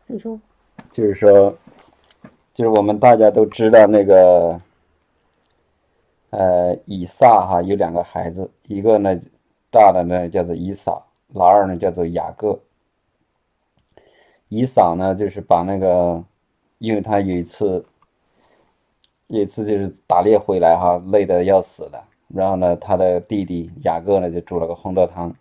[0.06, 0.40] 你说。
[0.92, 1.58] 就是说，
[2.52, 4.60] 就是我们大家都知道那个，
[6.30, 9.18] 呃，以撒哈有两个孩子，一个呢
[9.68, 12.56] 大的呢叫做以撒，老二呢叫做雅各。
[14.54, 16.22] 以撒呢就是把那个。
[16.78, 17.82] 因为他有一次，
[19.28, 22.04] 有一次就是打猎回来哈，累得要死了。
[22.28, 25.34] 然后呢，他的弟弟雅各呢就煮了个红豆汤。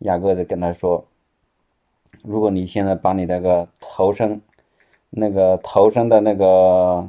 [0.00, 1.04] 雅各就跟他说
[2.22, 4.40] ：“如果你现在把你那个头生，
[5.10, 7.08] 那个头生的那个，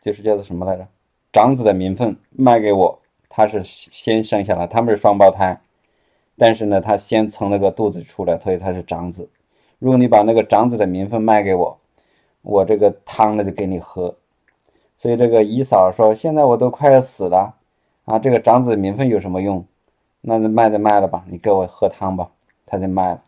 [0.00, 0.86] 就是叫做什么来着，
[1.32, 5.60] 长子的名分卖给我，他是先生下来，他们是双胞胎，
[6.38, 9.28] 但是呢，他先从那个肚子出来，所以他是长子。
[9.84, 11.78] 如果你把那个长子的名分卖给我。”
[12.46, 14.14] 我这个汤呢就给你喝，
[14.98, 17.54] 所以这个姨嫂说：“现在我都快要死了，
[18.04, 19.64] 啊，这个长子名分有什么用？
[20.20, 22.28] 那就卖就卖了吧，你给我喝汤吧。”
[22.66, 23.22] 他就卖了。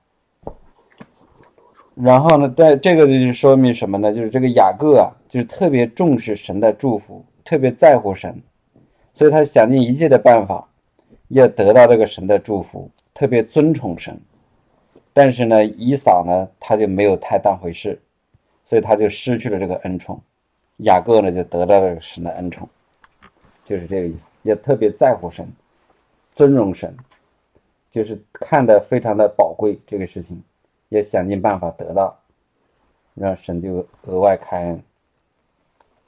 [1.94, 4.12] 然后呢，在这个就说明什么呢？
[4.12, 8.38] 就是这个雅各啊，就是特别重视神的祝福，特别在乎神，
[9.14, 10.68] 所以他想尽一切的办法
[11.28, 14.20] 要得到这个神的祝福，特别尊崇神。
[15.16, 17.98] 但是呢，姨嫂呢，他就没有太当回事。
[18.68, 20.20] 所以他就失去了这个恩宠，
[20.78, 22.68] 雅各呢就得到了神的恩宠，
[23.64, 25.48] 就是这个意思，也特别在乎神，
[26.34, 26.92] 尊荣神，
[27.88, 30.42] 就是看得非常的宝贵这个事情，
[30.88, 32.18] 也想尽办法得到，
[33.14, 34.82] 让神就额外开恩，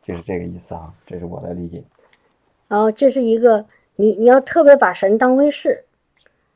[0.02, 1.84] 就是这个意思啊，这是我的理解。
[2.66, 5.84] 哦，这是一个你你要特别把神当回事，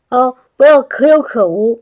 [0.08, 1.80] 哦，不要可有可无。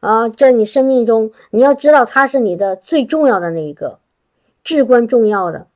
[0.00, 3.98] 啊，在你生命中，你要知道他是你的最重要的那一个，
[4.62, 5.66] 至关重要的，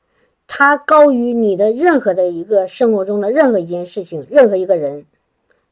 [0.46, 5.06] 他高于你的任何的一个生活中的任何一件事情，任何一个人，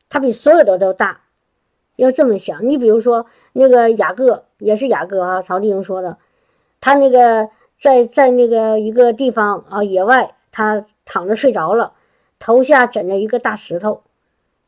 [0.08, 1.20] 他比所有的都大。
[1.94, 6.16] 要这么想，你比如说那个雅各，也是雅各啊，曹丽英说的，
[6.80, 11.92] 他那个在在那个一个地方啊，野外，他躺着睡着了，
[12.40, 14.02] 头下枕着一个大石头，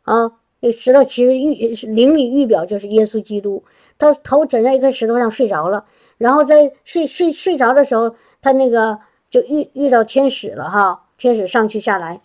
[0.03, 0.35] 啊。
[0.65, 3.65] 那石头其实预灵里预表就是耶稣基督，
[3.99, 5.87] 他头枕在一个石头上睡着了，
[6.19, 12.21] 然后在睡睡睡着的时候，他那个就遇遇到天使了哈，天使上去下来，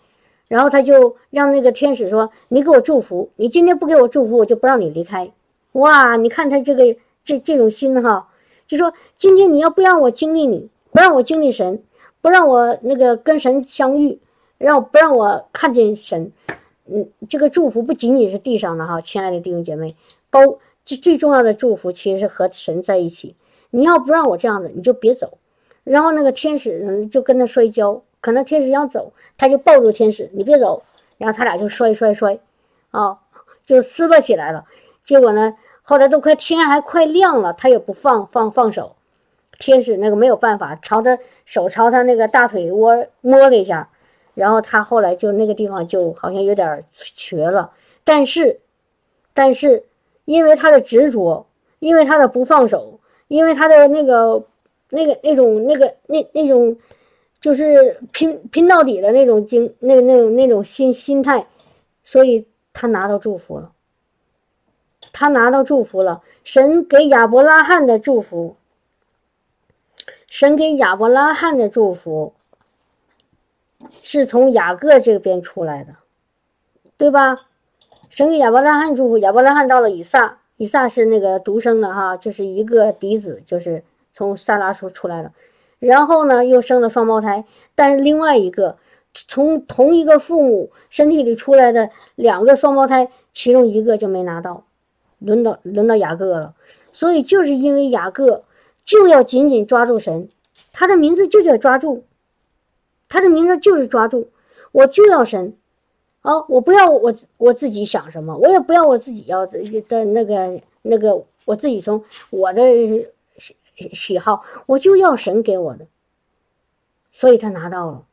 [0.46, 5.32] 然后他就让那个天使说：“你给我祝福，你今天不给我祝福，我就不让你离开。”
[5.72, 8.28] 哇，你看他这个这这种心哈，
[8.68, 11.82] 就说今天你要不让我经历你，不让我经历神，
[12.20, 14.20] 不让我那个跟神相遇，
[14.58, 16.30] 让不让我看见神。
[16.90, 19.94] 嗯，这个祝福不仅仅是地上的哈，亲爱的弟兄姐妹，
[20.30, 20.40] 包
[20.84, 23.36] 最最重要的祝福其实是和神在一起。
[23.70, 25.38] 你要不让我这样子，你就别走。
[25.84, 30.82] 然后那个天使就跟他摔跤，可能天使要走，他就抱住天使，你别走。
[31.18, 32.38] 然后他俩就摔摔摔，
[32.90, 33.18] 啊，
[33.66, 34.64] 就撕巴起来了。
[35.02, 38.96] 结果呢，后来都快天还快亮了，他也不放放放手。
[39.58, 43.90] 天使那个没有办法，朝他手朝他那个大腿窝摸了一下。
[44.38, 47.72] 然后他后来就那个地方就好像有点瘸了，
[48.04, 48.60] 但是，
[49.34, 49.84] 但是
[50.26, 51.44] 因为他的执着，
[51.80, 54.44] 因为他的不放手，因为他的那个
[54.90, 56.76] 那个那种那个那那种，
[57.40, 61.44] 就是拼拼到底的那种精那那种那种心心态，
[62.04, 63.72] 所以他拿到祝福了。
[65.10, 68.54] 他拿到祝福了，神给亚伯拉罕的祝福，
[70.30, 72.34] 神给亚伯拉罕的祝福。
[74.02, 75.94] 是从雅各这边出来的，
[76.96, 77.46] 对吧？
[78.08, 85.32] 神给亚伯拉罕祝福，亚伯拉罕到了以撒，以撒是那个独生的哈，就是一个嫡子，就是从撒拉叔出来了。
[85.78, 88.78] 然后呢，又生了双胞胎，但是另外一个
[89.12, 94.64] 从同一个父母身体里出来的两个双胞胎，其中一个就没拿到，
[95.18, 96.54] 轮到轮到雅各了。
[96.90, 98.44] 所以就是因为雅各
[98.84, 100.28] 就要紧紧抓住神，
[100.72, 102.04] 他的名字就叫抓住。
[103.08, 104.28] 他的名字就是抓住，
[104.72, 105.56] 我就要神，
[106.22, 112.62] 啊，我不要我我自己想什么，我也不要我自己要的的那个那个，我自己从我的
[113.36, 113.56] 喜
[113.92, 115.86] 喜好，我就要神给我的。
[117.10, 118.04] 所以他拿到了。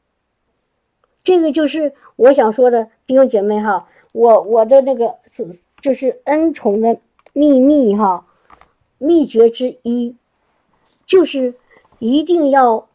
[1.23, 6.99] 这个就是我想说的，弟兄姐妹哈，我我的那个是就是恩宠的
[7.33, 8.25] 秘密哈，
[8.97, 10.15] 秘诀之一，
[11.05, 11.55] 就是
[11.99, 12.87] 一定要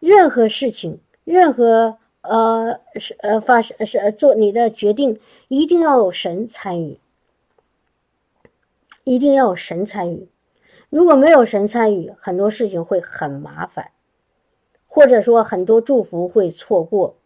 [0.00, 6.98] 任何事情，任何呃是呃发生是做你的决定，一定要有神参与，
[9.04, 10.26] 一定要有神参与。
[10.88, 13.90] 如果没有神参与，很多事情会很麻烦，
[14.86, 17.16] 或者说很多祝福会错过，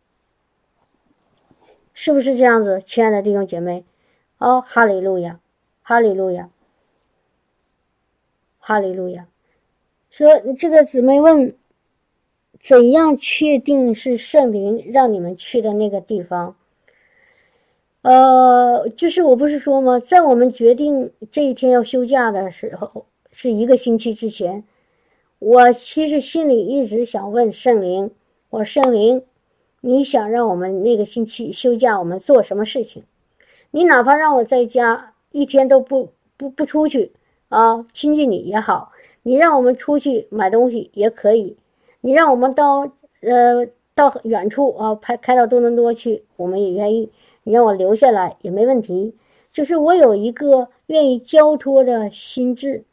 [1.95, 3.85] 是不是这样子，亲爱的弟兄姐妹？
[4.39, 5.39] 哦，哈利路亚，
[5.83, 6.51] 哈利路亚，
[8.59, 9.29] 哈利路亚。
[10.11, 11.57] 说这个姊妹问，
[12.63, 16.57] 怎样确定是圣灵让你们去的那个地方？
[18.03, 19.99] 呃，就是我不是说吗？
[19.99, 23.07] 在我们决定这一天要休假的时候。
[23.35, 24.63] 是一个星期之前，
[25.39, 28.11] 我其实心里一直想问圣灵
[28.51, 29.23] ：“我圣灵，
[29.81, 33.05] 你想让我们那个星期休假，我们做什么事情？
[33.71, 37.13] 你哪怕让我在家一天都不不不出去
[37.49, 41.57] 啊，亲近你也好；你让我们出去买东西也可以；
[42.03, 42.91] 你让我们到
[43.23, 47.09] 呃到远处啊，开开到多伦多去，我们也愿意；
[47.45, 49.17] 你让我留下来也没问题。
[49.51, 52.85] 就是我有一个愿意交托的心智。”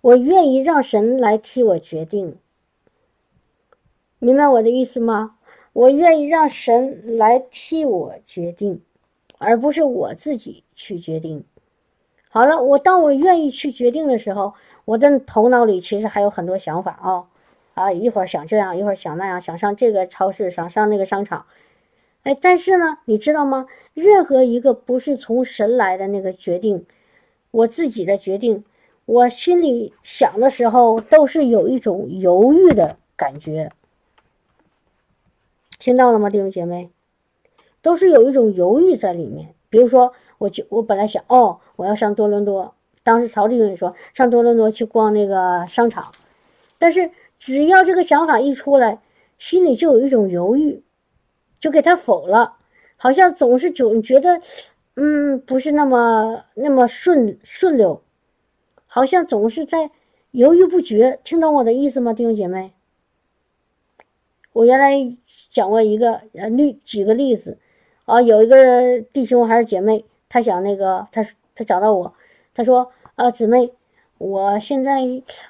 [0.00, 2.38] 我愿意让神来替我决定，
[4.20, 5.36] 明白我的意思吗？
[5.72, 8.80] 我愿意让神来替我决定，
[9.38, 11.44] 而不是我自己去决定。
[12.28, 14.54] 好了，我当我愿意去决定的时候，
[14.88, 17.28] 我的头脑里其实还有很多想法啊
[17.74, 21.44] 啊，一会儿想这样，一会儿想那样，想上这个超市，想上那个商场。
[22.22, 23.66] 哎，但是呢，你知道吗？
[23.92, 26.86] 任何一个不是从神来的那个决定，
[27.50, 28.64] 我自己的决定。
[29.04, 33.70] 我心里想的时候，都是有一种犹豫的感觉，
[35.78, 36.88] 听到了吗，弟兄姐妹？
[37.82, 39.54] 都是有一种犹豫在里面。
[39.68, 42.74] 比如说，我就我本来想，哦，我要上多伦多，
[43.08, 46.12] 当时曹弟兄也说上多伦多去逛那个商场，
[46.76, 49.00] 但是只要这个想法一出来，
[49.38, 50.82] 心里就有一种犹豫，
[51.58, 52.58] 就给他否了，
[52.98, 54.42] 好像总是总觉得，
[54.96, 58.02] 嗯，不是那么那么顺顺溜。
[58.86, 59.90] 好像总是在
[60.32, 62.74] 犹豫不决，听懂我的意思吗，弟兄姐妹？
[64.52, 65.16] 我原来
[65.48, 67.56] 讲过一个呃例，举个例子
[68.04, 72.12] 啊，有一个弟兄还是姐妹，他想那个，他他找到我，
[72.54, 73.72] 他说啊，姊妹，
[74.18, 75.00] 我现在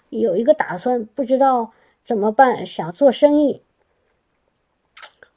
[0.09, 3.61] 有一个打算，不知道怎么办，想做生意。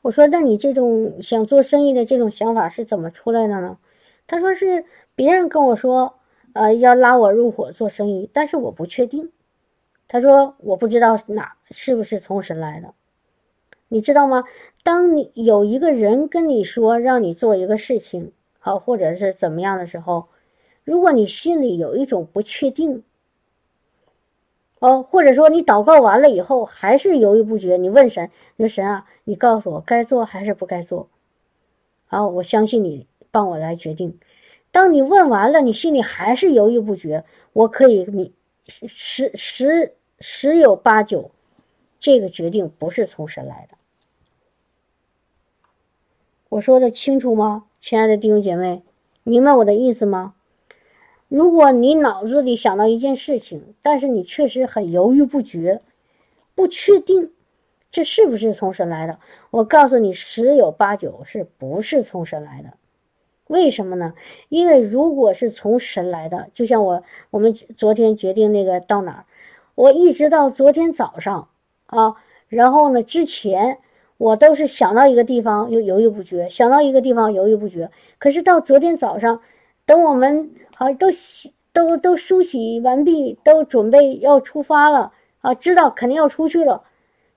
[0.01, 3.77] 我说，那你这种想做生意的这种想法是怎么出来的呢？
[4.27, 6.15] 他说是别人跟我说。
[6.53, 9.31] 呃，要拉我入伙做生意，但是我不确定。
[10.09, 12.93] 他说我不知道哪是不是从神来的，
[13.87, 14.43] 你知道吗？
[14.83, 20.27] 当你有一个人跟你说让你做一个事情，好或者是怎么样的时候，
[20.83, 23.03] 如果你心里有一种不确定，
[24.79, 31.07] 哦，或者说你祷告完了以后还是犹豫不决，你问神，你说神啊，你告诉我该做还是不该做？
[32.07, 34.19] 好，我相信你帮我来决定。
[34.71, 38.33] 当你问完了，你心里还是犹豫不决，我可以你
[38.65, 41.29] 十十十有八九，
[41.99, 43.77] 这个决定不是从神来的。
[46.49, 48.81] 我说的清楚吗，亲爱的弟兄姐妹，
[49.23, 50.33] 明白我的意思吗？
[51.31, 55.81] 如果你脑子里想到一件事情，但是你确实很犹豫不决，
[56.55, 57.31] 不确定
[57.89, 59.17] 这是不是从神来的，
[59.49, 62.73] 我告诉你，十有八九是不是从神来的。
[63.47, 64.13] 为什么呢？
[64.49, 69.25] 因为如果是从神来的，就像我我们昨天决定那个到哪儿，
[69.75, 71.47] 我一直到昨天早上
[71.85, 72.15] 啊，
[72.49, 73.77] 然后呢之前
[74.17, 77.89] 我都是想到一个地方又犹豫不决，想到一个地方犹豫不决。
[78.17, 79.39] 可是到昨天早上，
[79.85, 86.83] 等我们啊都洗都都梳洗完毕，都准备要出发了啊，知道肯定要出去了。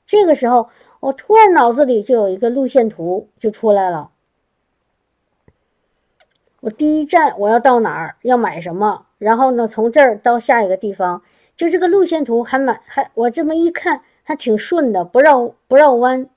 [0.07, 0.69] 这个时候，
[1.01, 4.11] 我突然脑子里就有一个路线图就出来了。
[6.61, 11.23] 我第一站我要到哪儿，要买什么，然后呢，从这儿到下一个地方，
[11.57, 16.29] 就这个路线图还蛮还我这么一看还挺顺的，不绕不绕弯。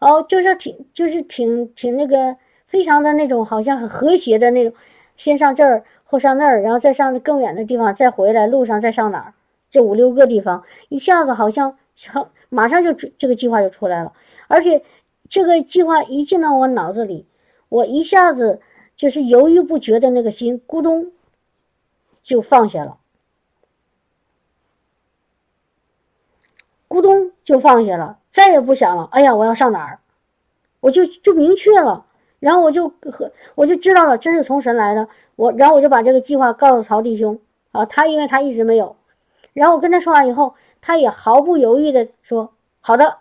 [0.00, 2.36] 哦，就是挺就是挺挺那个
[2.68, 4.78] 非常的那种好像很和谐的那种，
[5.16, 9.34] 先上这儿后上那儿，然后再上更远的地方，再回来路上再上哪儿，
[9.70, 14.12] 这五六个地方一下子好像成马上就这个计划就出来了，
[14.46, 14.84] 而且
[15.28, 17.26] 这个计划一进到我脑子里。
[17.70, 18.62] 我一下子
[18.96, 21.12] 就是犹豫不决的那个心，咕咚
[22.22, 22.96] 就放下了。
[26.88, 29.08] 咕咚就放下了，再也不想了。
[29.12, 30.00] 哎呀，我要上哪儿？
[30.80, 32.06] 我就就明确了，
[32.40, 35.08] 然后我就和我就知道了，真是从神来的。
[35.36, 37.38] 我然后我就把这个计划告诉曹弟兄
[37.72, 38.96] 啊，他因为他一直没有，
[39.52, 43.18] 然后我跟他说完以后，他也毫不犹豫的说好的，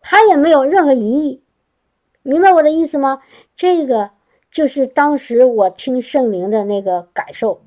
[0.00, 1.42] 他也没有任何疑义，
[2.22, 3.22] 明白我的意思吗？
[3.56, 4.10] 这个
[4.50, 7.62] 就是当时我听圣灵的那个感受。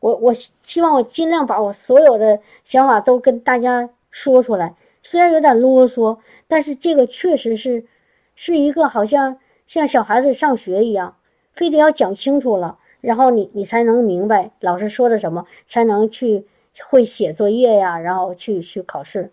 [0.00, 7.86] 我我希望我尽量把我所有的想法都跟大家说出来，虽然有点啰嗦，但是这个确实是，
[8.34, 9.38] 是一个好像
[9.72, 11.16] 像小孩子上学一样，
[11.54, 16.46] 非得要讲清楚了，然后你你才能明白老师说的什么，才能去
[16.84, 19.32] 会写作业呀，然后去去考试。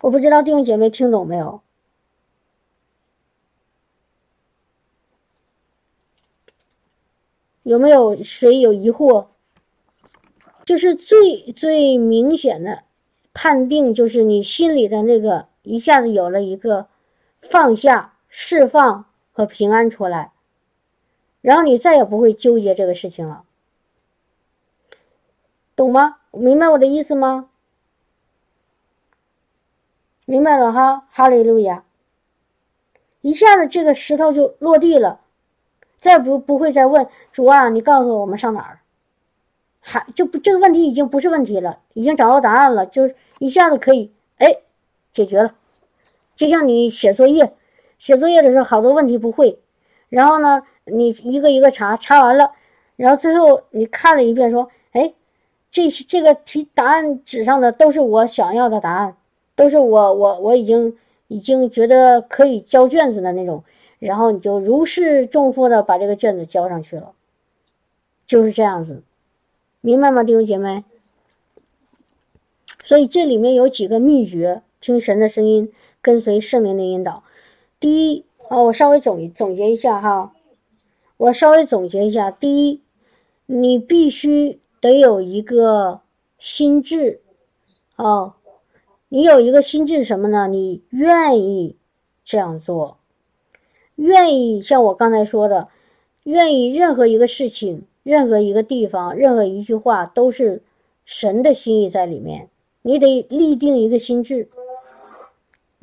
[0.00, 1.60] 我不知道弟兄姐妹听懂没有。
[7.62, 9.26] 有没有谁有疑惑？
[10.64, 12.82] 就是最最明显的
[13.32, 16.88] 判定，就是你心里的那个一下子有了一个
[17.48, 20.32] 放下、释放和平安出来，
[21.40, 23.44] 然后你再也不会纠结这个事情了，
[25.74, 26.18] 懂吗？
[26.32, 27.48] 明白我的意思吗？
[30.24, 31.84] 明白了哈，哈利路亚！
[33.20, 35.20] 一下子这个石头就落地了。
[35.98, 38.80] 再不不会再问主啊，你告诉我们上哪儿？
[39.80, 44.58] 还就不这个问题已经不是问题了，已经找到答案了，就一下子可以哎
[45.10, 45.54] 解决了。
[46.36, 47.54] 就像你写作业，
[47.98, 49.58] 写作业的时候好多问题不会，
[50.08, 52.52] 然后呢你一个一个查，查完了，
[52.94, 55.12] 然后最后你看了一遍，说哎
[55.68, 59.16] 这这个题答案纸上的都是我想要的答案，
[59.56, 63.64] 都是我我我已经已经觉得可以交卷子的那种。
[63.98, 67.12] 然后你就如释重负的把这个卷子交上去了，
[68.26, 69.02] 就是这样子，
[69.80, 70.84] 明白吗，弟兄姐妹？
[72.84, 75.72] 所以这里面有几个秘诀，听神的声音，
[76.06, 77.24] 跟随圣灵的引导。
[77.80, 80.32] 第一，啊，我稍微总总结一下哈，
[81.16, 82.30] 我稍微总结一下。
[82.30, 82.80] 第一，
[83.46, 86.02] 你必须得有一个
[86.38, 87.22] 心智，
[87.96, 88.34] 哦，
[89.08, 90.46] 你有一个心智什么呢？
[90.46, 91.74] 你愿意
[92.24, 92.98] 这样做。
[93.96, 95.66] 愿意像我刚才说的，
[96.22, 100.62] 愿意任何一个事情、任何一个地方、任何一句话，都是
[101.04, 102.48] 神的心意在里面。
[102.82, 104.48] 你得立定一个心智，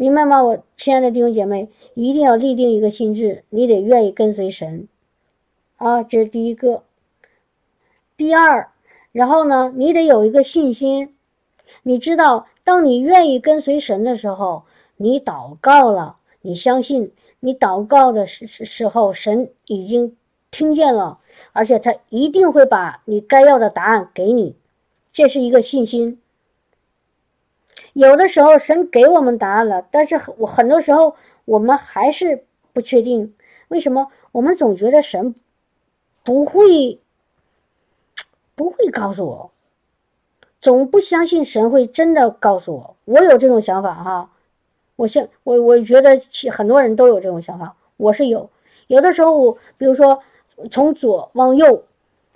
[0.03, 0.43] 明白吗？
[0.43, 4.89] 我亲爱的弟兄姐妹，一定要立定一个心智，你得愿意跟随神
[5.77, 6.83] 啊，这是第一个。
[8.17, 8.69] 第二，
[9.13, 11.15] 然后呢，你得有一个信心，
[11.83, 14.63] 你知道，当你愿意跟随神的时候，
[14.97, 17.13] 你祷告了，你相信。
[17.39, 20.17] 你祷告的时时候，神已经
[20.51, 21.19] 听见了，
[21.53, 24.57] 而且他一定会把你该要的答案给你，
[25.13, 26.19] 这是一个信心。
[27.93, 31.15] 有的时候神给我们答案了，但是很我很多时候
[31.45, 33.35] 我们还是不确定，
[33.69, 34.09] 为什么？
[34.31, 35.35] 我们总觉得神
[36.23, 36.99] 不会
[38.55, 39.51] 不会告诉我，
[40.59, 42.95] 总不相信神会真的告诉我。
[43.05, 44.29] 我有这种想法哈。
[44.95, 46.21] 我现我我觉得
[46.51, 48.49] 很多人都有这种想法，我是有。
[48.87, 50.21] 有的时候，我比如说
[50.69, 51.83] 从左往右，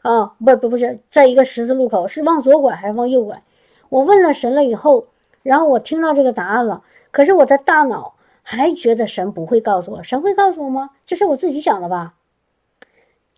[0.01, 3.43] 啊，不不不是，在一个十字路口是往左拐还是往右拐？
[3.89, 5.07] 我问了神了以后，
[5.47, 10.89] 然后我听到这个答案了，可是我的大脑还觉得神不会告诉我，神会告诉我吗？
[11.05, 12.15] 这是我自己想的吧？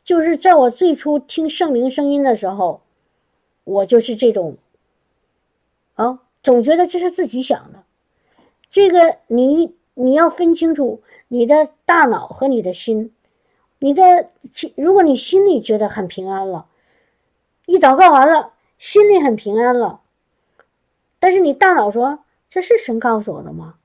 [0.03, 2.81] 就是在我最初听圣灵声音的时候，
[3.63, 4.57] 我就是这种，
[5.93, 7.83] 啊，总觉得这是自己想的。
[8.71, 13.13] 这个你你要分清楚你的大脑和你的心，
[13.77, 16.65] 你的心，如果你心里觉得很平安了，
[17.67, 20.01] 一祷告完了，心里很平安了，
[21.19, 23.75] 但是你大脑说这是神告诉我的吗？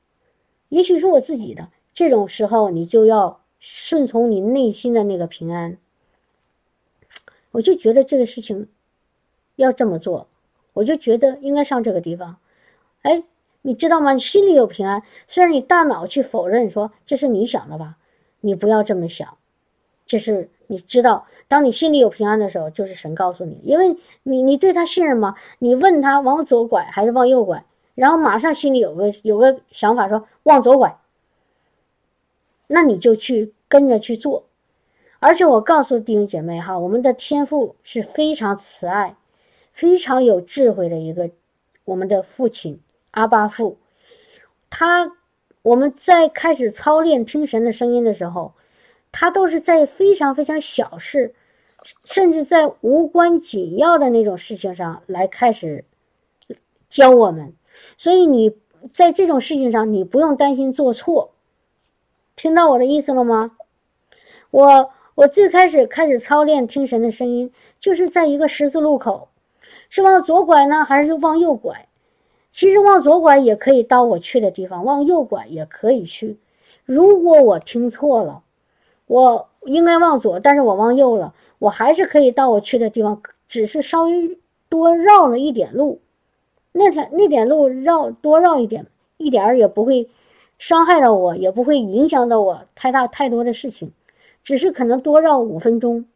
[0.69, 1.69] 也许是我自己的。
[1.93, 5.77] 这种时候你就要顺从你内心的那个平安。
[7.51, 8.69] 我就觉得这个事情
[9.57, 10.29] 要这么做，
[10.73, 12.39] 我就觉得应该上这个地方，
[13.03, 13.25] 哎。
[13.67, 14.13] 你知道吗？
[14.13, 17.97] 你心里有平安，虽然你大脑去否认说这是你想的吧，
[18.41, 19.39] 你不要这么想，
[20.05, 25.35] 这是你知道，当你心里有平安的时候，就是神告诉你，因为你你对他信任吗？
[25.59, 30.99] 你问他往左拐还是往右拐，然后马上心里有个有个想法说往左拐，
[32.67, 34.45] 那你就去跟着去做。
[35.21, 39.17] 而且我告诉弟兄姐妹哈，我们的天赋是非常慈爱、
[39.73, 41.31] 非常有智慧的一个
[41.85, 42.81] 我们的父亲。
[43.13, 43.79] 阿巴父，
[44.69, 45.13] 他
[45.63, 48.53] 我们在开始操练听神的声音的时候，
[49.17, 51.37] 他都是在非常非常小事，
[52.05, 55.85] 甚至在无关紧要的那种事情上来开始
[56.89, 57.55] 教我们，
[57.97, 58.57] 所以你
[58.93, 61.31] 在这种事情上，你不用担心做错。
[62.35, 63.57] 听到我的意思了吗？
[64.51, 69.29] 我我最开始开始操练听神的声音，就是在一个十字路口，
[69.91, 71.87] 是往左拐呢，还是往右拐？
[72.51, 76.39] 其实往左拐也可以到我去的地方，往右拐也可以去。
[76.85, 78.44] 如果我听错了，
[79.07, 84.39] 我应该往左，但是我往右了，我还是可以到我去的地方，只是稍微
[84.69, 86.01] 多绕了一点路。
[86.73, 88.87] 那条那点路绕多绕一点，
[89.17, 90.09] 一点儿也不会
[90.59, 93.93] 伤害到我，也不会影响到我太大太多的事情，
[94.43, 96.07] 只是可能多绕五分钟。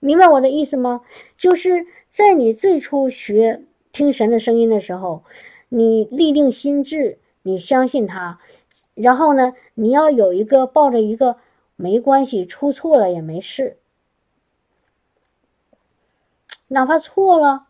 [0.00, 1.02] 明白我的意思吗？
[1.36, 3.62] 就是在你最初学
[3.92, 5.22] 听神的声音的时候，
[5.68, 8.38] 你立定心智，你相信他。
[8.94, 11.36] 然后呢，你要有一个抱着一个
[11.80, 13.78] 没关系，出错了也没事，
[16.66, 17.68] 哪怕错了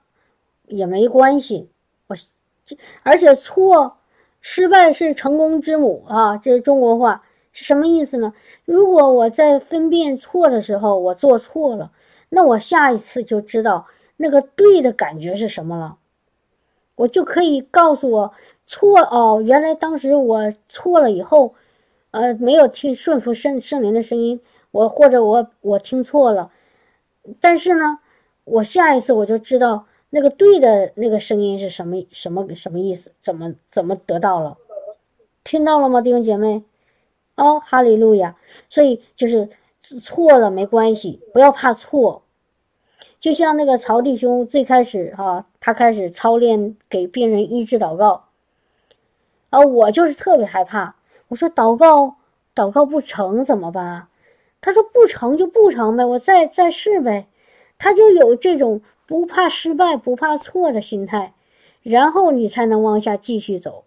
[0.67, 1.69] 也没关系。
[2.07, 2.17] 我
[2.65, 3.99] 这而且错
[4.41, 8.33] 失败是成功之母啊，这是中国话，是什么意思呢？
[8.65, 11.93] 如果我在分辨错的时候我做错了，
[12.31, 15.99] 那我下一次就知道那个对的感觉是什么了，
[16.95, 18.33] 我就可以告诉我。
[18.67, 21.55] 错哦，原来当时我错了以后，
[22.11, 24.41] 呃，没有听顺服圣圣灵的声音，
[24.71, 26.51] 我或者我我听错了，
[27.41, 27.99] 但是呢，
[28.45, 34.57] 我下一次我就知道那个对的那个声音是什么什么什么意思，怎么怎么得到了，
[35.45, 36.65] 听到了吗，弟兄姐妹？
[37.35, 38.37] 哦，哈利路亚！
[38.69, 39.51] 所以就是
[40.01, 42.23] 错了没关系，不要怕错，
[43.21, 48.25] 就像那个曹弟兄最开始哈，他开始操练给病人医治祷告。
[49.51, 50.97] 啊，我就是特别害怕。
[51.29, 52.17] 我说祷告，
[52.55, 54.09] 祷告不成怎么办？
[54.61, 57.27] 他说不成就不成呗，我再再试呗。
[57.79, 61.35] 他就有这种不怕失败、不怕错的心态，
[61.83, 63.85] 然后你才能往下继续走。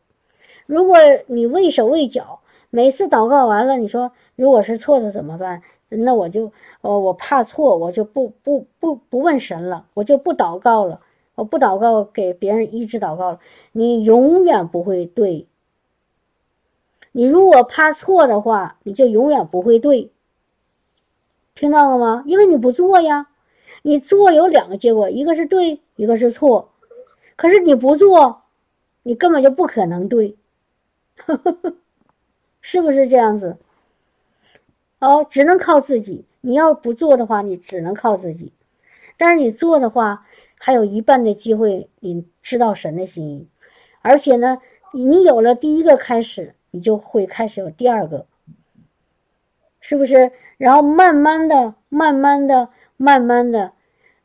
[0.66, 2.40] 如果你畏手畏脚，
[2.70, 5.62] 每次祷告完了，你说如果是错的怎么办？
[5.90, 11.02] 那我就哦，我怕错，我就不不不不问神了，我就不祷告了，
[11.36, 13.40] 我不祷告给别人医治祷告了，
[13.74, 15.48] 你永远不会对。
[17.12, 20.12] 你如果怕错的话，你就永远不会对。
[21.54, 22.24] 听到了吗？
[22.26, 23.28] 因为你不做呀。
[23.84, 26.72] 你做有两个结果，一个是对，一个是错。
[27.36, 28.44] 可是你不做，
[29.02, 30.36] 你根本就不可能对，
[32.62, 33.58] 是不是这样子？
[35.00, 36.26] 哦，只能靠自己。
[36.42, 38.54] 你要不做的话，你只能靠自己。
[39.18, 40.28] 但是你做的话，
[40.60, 43.48] 还有一半的机会，你知道神的心意。
[44.04, 44.60] 而且呢，
[44.94, 46.54] 你有了第一个开始。
[46.72, 48.26] 你就会开始有第二个，
[49.80, 50.32] 是不是？
[50.58, 53.74] 然后慢慢的、慢慢的、慢慢的，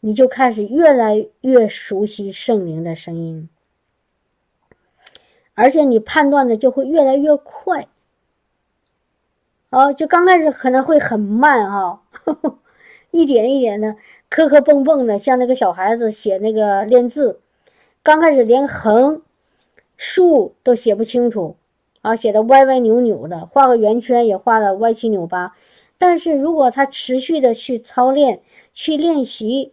[0.01, 3.49] 你就开始越来越熟悉圣灵的声音，
[5.55, 7.89] 而且你判断的就会越来越快。
[9.71, 12.03] 哦，就刚开始可能会很慢哈，
[13.11, 13.97] 一点一点的
[14.29, 17.41] 磕磕蹦蹦的，像那个小孩子写那个练字，
[18.03, 19.23] 刚开始连横、
[19.97, 21.57] 竖都写不清楚。
[22.07, 25.57] 啊，写的歪歪扭扭的，画个圆圈也画的歪七扭八。
[25.99, 28.43] 但是如果他持续的去操练、
[28.73, 29.73] 去练习，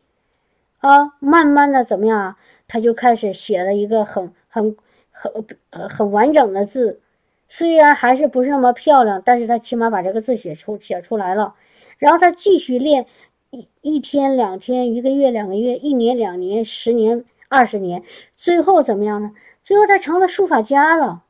[0.79, 2.38] 啊，慢慢的怎么样啊？
[2.67, 4.75] 他就开始写了一个很很
[5.11, 7.01] 很呃很完整的字。
[7.47, 11.53] 虽然还是不是那么漂亮，但是他起码把这个字写出写出来了。
[11.99, 13.05] 然后他继续练
[13.51, 18.01] 一一天两天，一个月两个月，一年两年，十年二十年，
[18.36, 19.34] 最后怎么样呢？
[19.61, 21.22] 最后他成了书法家了。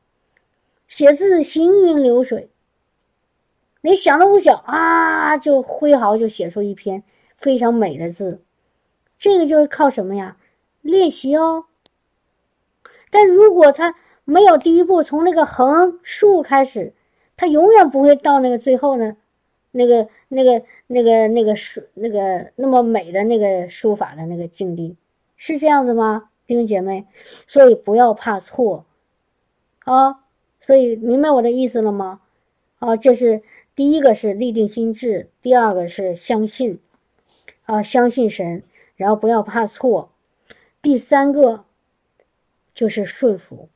[0.94, 2.52] 写字行云流水，
[3.82, 7.04] 你想都不想啊，就挥毫就写出一篇
[7.36, 8.44] 非常美的字。
[9.18, 10.38] 这个就是靠什么呀？
[10.84, 11.66] 练习哦。
[13.10, 16.94] 但如果他没有第一步，从那个横竖开始，
[17.38, 19.18] 他永远不会到那个最后呢，
[19.72, 24.96] 那个那个那个那个书那个那么美的那个书法的那个境地，
[25.38, 27.08] 是这样子吗，弟兄姐妹？
[27.48, 28.86] 所以不要怕错
[29.86, 30.20] 啊。
[30.64, 32.22] 所以明白我的意思了吗？
[32.80, 33.44] 啊，这是
[33.76, 36.80] 第一个是立定心智，第二个是相信，
[37.66, 38.64] 啊，相信神，
[38.96, 40.10] 然后不要怕错，
[40.82, 41.66] 第三个
[42.74, 43.68] 就是顺服，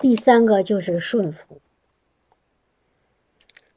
[0.00, 1.60] 第三个就是顺服，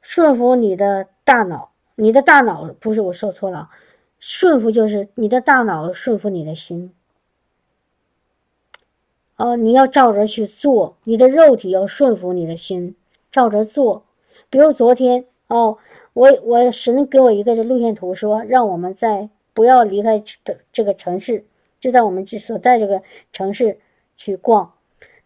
[0.02, 3.70] 顺服你的大脑，你的大脑不是我说错了，
[4.18, 6.92] 顺服就是你的大脑顺服你的心。
[9.36, 12.96] 哦，你要照着去做，你的肉体要顺服你的心，
[13.30, 14.04] 照着做。
[14.48, 15.76] 比如昨天哦，
[16.14, 21.44] 我我神给我一个这路线图，说让我们在不要离开这这个城市，
[21.80, 23.78] 就在我们这所在这个城市
[24.16, 24.72] 去逛。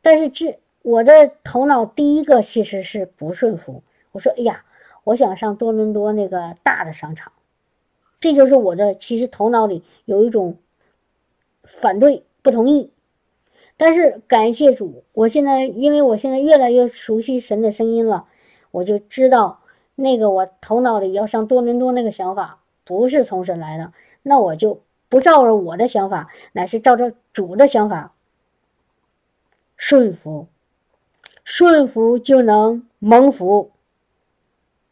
[0.02, 3.82] 但是这我的头脑第一个其实是不顺服。
[4.12, 4.64] 我说：“哎呀，
[5.04, 7.32] 我想上多伦多那个大的商场。”
[8.18, 10.56] 这就是我的，其实头脑里有一种
[11.62, 12.90] 反对、不同意。
[13.82, 18.26] 但是感谢主，我现在因为我现在越来越熟悉神的声音了，
[18.72, 19.60] 我就知道
[19.94, 28.12] 那个我头脑里要上多伦多那个想法不是从神来的，那我就不照着我的想法，乃是照着主的想法
[29.78, 30.48] 顺服，
[31.42, 33.70] 顺服就能蒙福。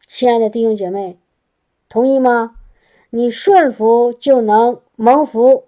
[0.07, 1.19] 亲爱的弟兄姐妹，
[1.89, 2.55] 同意吗？
[3.11, 5.65] 你顺服就能蒙福。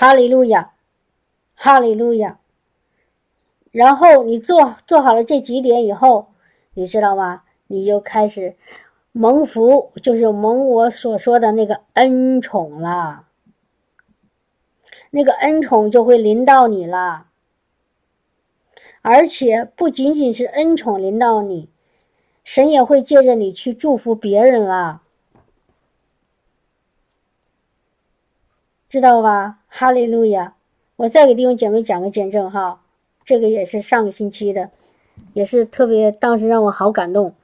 [0.00, 0.74] 哈利路亚，
[1.56, 2.38] 哈利路亚。
[3.72, 6.28] 然后你做做好了这几点以后，
[6.74, 7.42] 你知道吗？
[7.66, 8.54] 你就开始
[9.10, 13.26] 蒙福，就是蒙我所说的那个恩宠了。
[15.10, 17.26] 那个恩宠就会临到你了，
[19.02, 21.68] 而且不仅仅是恩宠临到你，
[22.44, 25.02] 神也会借着你去祝福别人了。
[28.88, 29.58] 知道吧？
[29.68, 30.54] 哈利路亚！
[30.96, 32.80] 我再给弟兄姐妹讲个见证哈，
[33.22, 34.70] 这个也是上个星期的，
[35.34, 37.34] 也是特别当时让我好感动。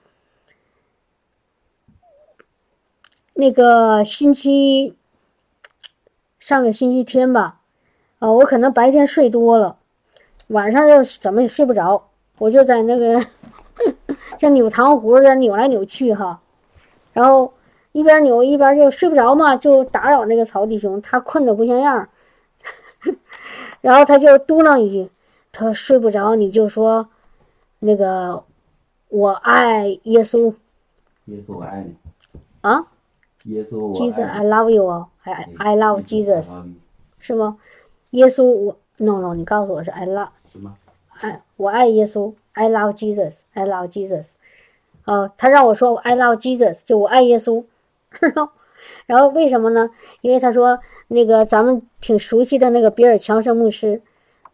[3.35, 4.97] 那个星期，
[6.39, 7.61] 上个星期天吧，
[8.21, 9.77] 啊，我可能白天睡多了，
[10.49, 13.27] 晚上又怎么也睡不着，我就在那个
[14.39, 16.41] 这扭糖葫芦，在扭来扭去哈，
[17.13, 17.53] 然后。
[17.95, 22.09] 一边扭一边就睡不着嘛，就打扰那个曹弟兄，他困得不像样
[23.81, 25.09] 然后他就嘟囔一句
[25.53, 27.09] ：“他睡不着，你就说
[27.79, 28.43] 那个
[29.11, 30.53] 我爱耶稣。”
[31.27, 31.95] 耶稣我爱你。
[32.63, 32.85] 啊？
[33.45, 34.01] 耶稣我爱。
[34.01, 36.47] Jesus I love you 哦，I I love Jesus，
[37.21, 37.57] 是吗？
[38.11, 40.75] 耶稣我 No No，你告诉我是 I love 什么？
[41.21, 44.33] 爱我爱耶稣，I love Jesus，I love Jesus。
[45.05, 47.63] 哦，他让我说 I love Jesus，就我爱耶稣。
[49.07, 49.91] 然后为什么呢？
[50.21, 54.03] 因为他说那个咱们挺熟悉的那个比尔强生牧师，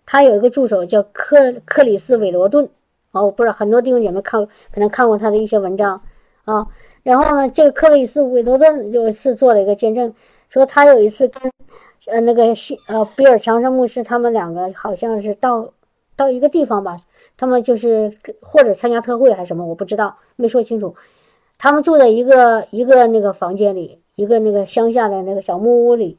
[0.06, 2.68] 他有一个助手叫克克里斯韦罗顿。
[3.12, 6.00] 哦，不知道很多弟兄姐妹看可能看过他的一些文章
[6.44, 6.68] 啊。
[7.02, 10.14] 然后呢，这个克里斯韦罗顿有一次做了一个见证，
[10.48, 11.52] 说他有一次跟
[12.06, 15.72] 呃那个西呃比尔强生牧师他们两个好像是到
[16.14, 16.98] 到一个地方吧，
[17.36, 20.94] 他们就是或者参加特会还是什么，我不知道，没说清楚。
[21.62, 26.16] 他们住在一个一个那个房间里，一个那个乡下的那个小木屋里。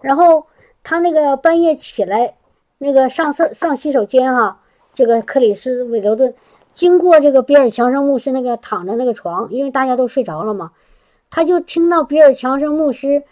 [0.00, 0.46] 然后
[0.82, 2.34] 他那个半夜起来，
[2.78, 4.60] 那个上厕上洗手间哈，
[4.92, 6.34] 这个克里斯韦德顿
[6.72, 10.72] 经过这个比尔强生牧师那个躺着那个床，因为大家都睡着了嘛，
[11.30, 13.22] 他就听到比尔强生牧师，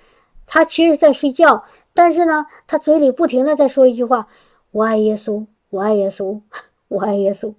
[0.47, 1.65] 他其实在睡觉，
[1.95, 4.29] 但是呢，他嘴里不停的在说一句话
[4.71, 6.41] ：“我爱耶稣，我爱耶稣，
[6.87, 7.53] 我爱耶稣。”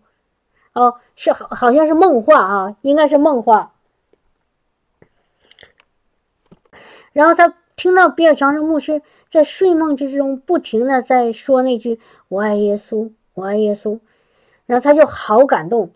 [0.76, 3.72] 哦，是好，好像是梦话啊，应该是梦话。
[7.14, 11.98] 然后他听到比尔强生牧师在睡梦之中不停的在说那句
[12.28, 13.98] “我爱耶稣，我爱耶稣”，
[14.68, 15.92] 然后他就好感动，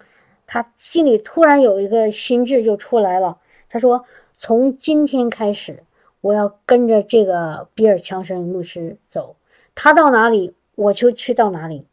[0.47, 3.37] 他心里突然有一个心智就出来了。
[3.67, 4.05] 他说
[4.37, 5.83] ：“从今天开始，
[6.21, 9.35] 我要跟着这个比尔强生牧师走，
[9.75, 11.85] 他到哪里我就去到哪里，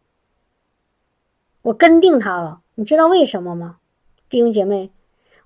[1.62, 3.78] 我跟定他了。”你知道为什么吗，
[4.28, 4.90] 弟兄姐妹？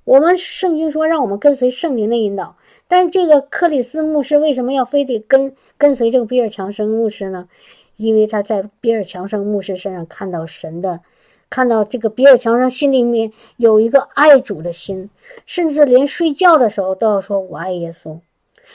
[0.02, 2.56] 我们圣经说让我们跟随圣灵的引导，
[2.88, 7.48] 但是这个克里斯牧师为什么要非得跟跟随这个比尔强生牧师呢？
[7.96, 11.02] 因为他在比尔强生牧师身上看到神的，
[11.48, 15.08] 看到这个比尔强生心里面有一个爱主的心，
[15.46, 18.18] 甚至连睡觉的时候都要说我爱耶稣，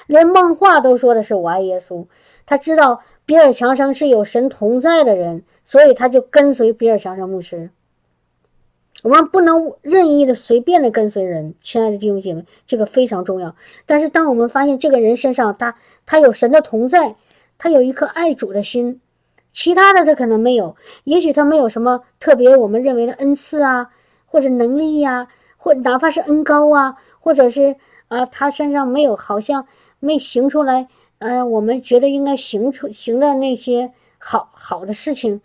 [0.07, 2.05] 连梦话都说的是我爱耶稣。
[2.45, 7.69] 他知道比尔强生是有神同在的人，所以他就跟随比尔强生牧师。
[9.05, 13.55] 我们不能任意的、随便的跟随人，亲爱的弟兄姐妹，这个非常重要。
[13.85, 15.75] 但是，当我们发现这个人身上他
[16.07, 17.15] 他有神的同在，
[17.59, 18.99] 他有一颗爱主的心，
[19.51, 23.91] 其他的他可能没有，也许他没有什么特别我们认为的恩赐啊，
[24.25, 25.27] 或者能力呀，
[25.57, 27.75] 或哪怕是恩高啊，或者是
[28.07, 29.67] 啊，他身上没有好像
[29.99, 30.87] 没行出来，
[31.19, 35.41] 呃，我们觉得应该行出行的那些好好的事情，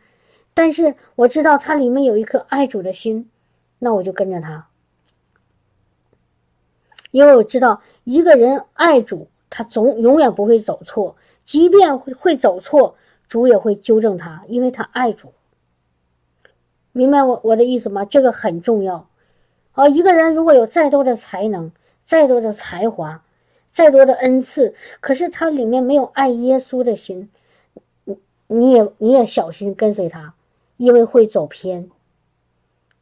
[0.54, 3.29] 但是我知道他里面有一颗爱主的心。
[3.80, 4.68] 那我就跟着他，
[7.10, 12.94] 因为我知道一个人爱主，他总永远不会走错，即便会会走错，
[13.26, 15.32] 主也会纠正他，因为他爱主。
[16.92, 18.04] 明白我我的意思吗？
[18.04, 19.08] 这个很重要。
[19.72, 21.72] 啊，一个人如果有再多的才能，
[22.04, 23.24] 再多的才华，
[23.70, 27.30] 再多的恩赐，可是他里面没有爱耶稣的心，
[28.04, 28.18] 你
[28.48, 30.34] 你也你也小心跟随他，
[30.76, 31.88] 因为会走偏，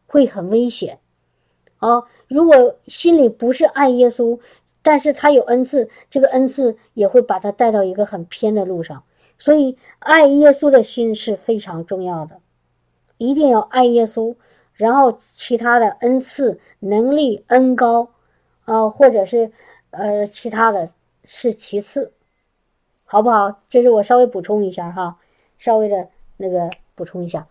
[0.08, 0.98] 会很危险
[1.76, 2.02] 啊！
[2.26, 4.40] 如果心里不是爱耶稣，
[4.82, 9.04] 但是他有恩赐，这个恩赐也会把他带到一个很偏的路上。
[9.38, 12.40] 所以，爱耶稣的心是非常重要的，
[13.18, 14.34] 一定要爱耶稣。
[14.72, 18.10] 然后，其他的恩赐、能力、恩高，
[18.64, 19.52] 啊，或者是
[19.90, 20.90] 呃其他的
[21.24, 22.12] 是其次，
[23.04, 23.60] 好不好？
[23.68, 25.18] 这是我稍微补充一下哈，
[25.58, 27.46] 稍微的那个补充一下。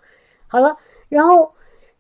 [0.48, 0.78] 好了，
[1.10, 1.54] 然后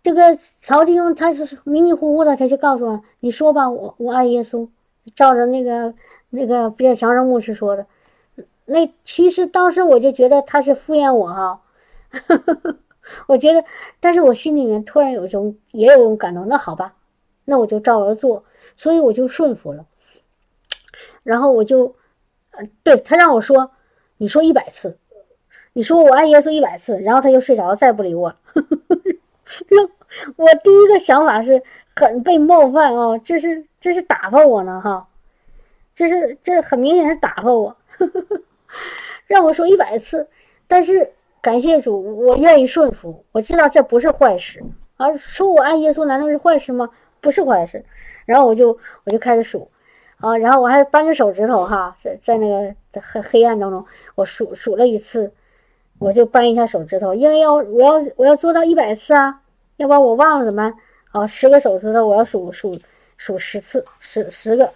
[0.04, 4.68] 这个曹弟兄他是迷迷糊糊的，他就告诉我：“你说吧，我我爱耶稣。”
[5.16, 5.94] 照着那个
[6.30, 7.86] 那个比尔强生牧师说的。
[8.66, 11.62] 那其实当时我就觉得他是敷衍我哈，
[13.28, 13.64] 我觉得，
[14.02, 16.48] 但是我心里面突然有一种也有种感动。
[16.50, 16.96] 那好吧，
[17.46, 18.44] 那我就照着做，
[18.76, 19.86] 所以我就顺服了。
[21.24, 21.96] 然后我就，
[22.52, 23.72] 呃，对他让我说，
[24.18, 24.98] 你说一百次，
[25.72, 28.36] 你说我爱耶稣一百次，然后他就睡着了，再不理我了。
[29.68, 29.90] 让
[30.38, 31.62] 我第一个想法是
[31.96, 35.08] 很被冒犯啊，这是这是打发我呢哈，
[35.94, 37.76] 这是这很明显是打发我。
[39.28, 40.28] 让我说一百次，
[40.68, 43.26] 但是感谢主，我愿意顺服。
[43.32, 44.64] 我知道这不是坏事，
[44.96, 46.90] 而说我爱耶稣难道是坏事吗？
[47.20, 47.84] 不是坏事。
[48.26, 49.70] 然后我就我就开始数，
[50.18, 53.84] 啊，然后我还扳着手指头哈，在在那个黑黑暗当中，
[54.16, 55.32] 我数数了一次，
[56.00, 59.42] 我就扳一下手指头，因为要我要我要做到一百次啊，
[59.78, 60.78] 要不然我忘了怎么办？
[61.12, 62.78] 啊，十个手指头我要数数
[63.16, 64.72] 数十次，十十个，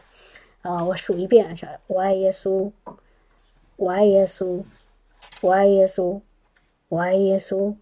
[0.62, 2.72] 啊，我数一遍啥，我爱耶稣。
[3.78, 4.62] 我爱耶稣，
[5.41, 6.22] 我爱耶稣，
[6.88, 7.74] 我爱耶稣，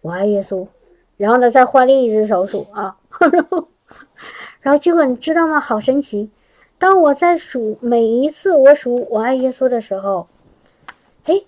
[0.00, 0.66] 我爱耶稣。
[1.16, 2.96] 然后呢，再换另一只手数啊，
[3.32, 3.68] 然后，
[4.60, 5.60] 然后结果你知道吗？
[5.60, 6.28] 好神奇！
[6.76, 10.26] 当我在数每一次我数我爱耶稣的时候，
[11.22, 11.40] 哎，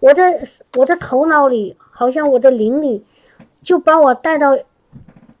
[0.00, 0.40] 我的
[0.76, 3.06] 我的头脑里好像我的灵里
[3.62, 4.58] 就把我带到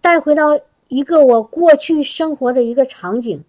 [0.00, 3.44] 带回到一个我过去生活的一个场景。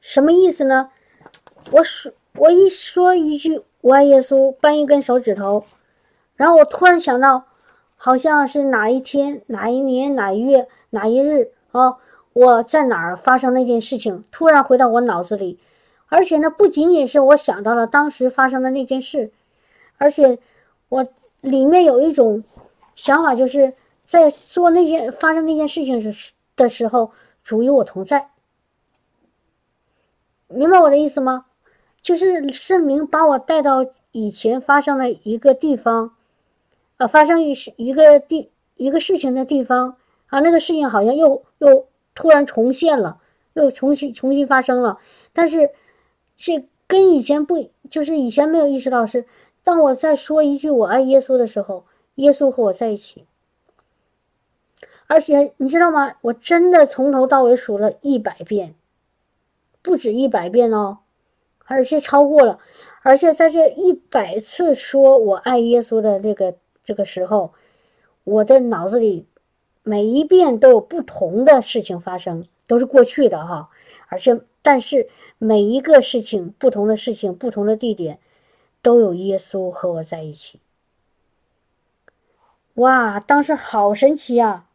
[0.00, 0.90] 什么意思呢？
[1.70, 5.64] 我说，我一说一句“我爱耶稣”，扳一根手指头，
[6.36, 7.46] 然后我突然想到，
[7.96, 11.96] 好像是哪一天、哪一年、哪一月、哪一日啊，
[12.34, 15.58] 我在哪儿发生那件事情，突然回到我脑子里，
[16.08, 19.32] 而且呢，不仅仅是我想到了当时发生的那件事，
[19.96, 20.38] 而且
[20.90, 21.06] 我
[21.44, 22.42] 里面有一种
[22.94, 23.74] 想法，就是
[24.04, 28.30] 在做那件发生那件事情时的时候，主与我同在，
[30.48, 31.44] 明白我的意思吗？
[32.00, 36.14] 就是圣灵把我带到以前发生的一个地方，
[36.96, 39.96] 呃，发生一一个地一个事情的地方
[40.28, 43.18] 啊，那个事情好像又又突然重现了，
[43.52, 44.98] 又重新重新发生了。
[45.32, 45.70] 但是
[46.36, 49.26] 这跟以前不，就是以前没有意识到是，
[49.64, 53.24] 当我在说一句我爱耶稣的时候，耶稣和我在一起。
[55.06, 56.14] 而且你知道吗？
[56.20, 58.74] 我真的从头到尾数了一百遍，
[59.82, 60.98] 不止一百遍哦。
[61.66, 62.58] 而且超过了，
[63.02, 66.54] 而且在这一百次说我爱耶稣的这个
[66.84, 67.52] 这个时候，
[68.22, 69.26] 我的脑子里
[69.82, 73.70] 每一遍都有不同的事情发生，都是过去的哈。
[74.08, 75.08] 而且，但是
[75.38, 78.18] 每一个事情、不同的事情、不同的地点，
[78.84, 80.60] 都有耶稣和我在一起。
[82.74, 84.68] 哇，当时好神奇呀！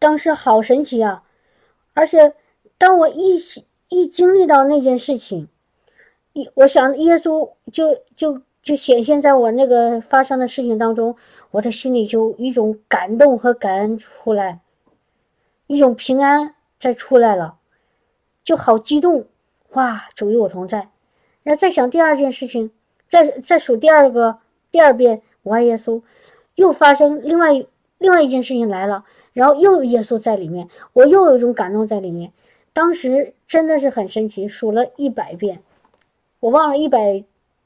[0.00, 1.22] 当时好神奇啊！
[1.94, 2.34] 而且
[2.76, 3.38] 当我一。
[3.90, 5.48] 一经历到那件事情，
[6.34, 11.16] 一我想耶稣就就就显现在我那个发生的事情当中，
[11.52, 14.60] 我的心里就一种感动和感恩出来，
[15.68, 17.56] 一种平安再出来了，
[18.44, 19.24] 就好激动，
[19.70, 20.10] 哇！
[20.14, 20.90] 主与我同在。
[21.48, 22.70] 然后再想第二件事情，
[23.08, 24.36] 再再数第二个
[24.70, 26.02] 第二遍我爱耶稣，
[26.56, 27.64] 又发生另外
[27.96, 32.34] 另外一件事情来了，然后又有耶稣在里面，我又有一种感动在里面。
[32.74, 35.62] 当时真的是很神奇，数了一百遍，
[36.40, 37.24] 我忘了一百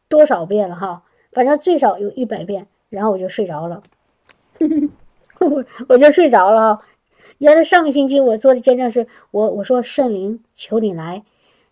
[0.08, 1.02] 多少遍了哈，
[1.32, 3.82] 反正最少有一百遍，然后我就睡着了，
[5.40, 6.78] 我我就睡着了。
[7.38, 11.24] 原来上个星期我做的见证是我我说圣灵求你来，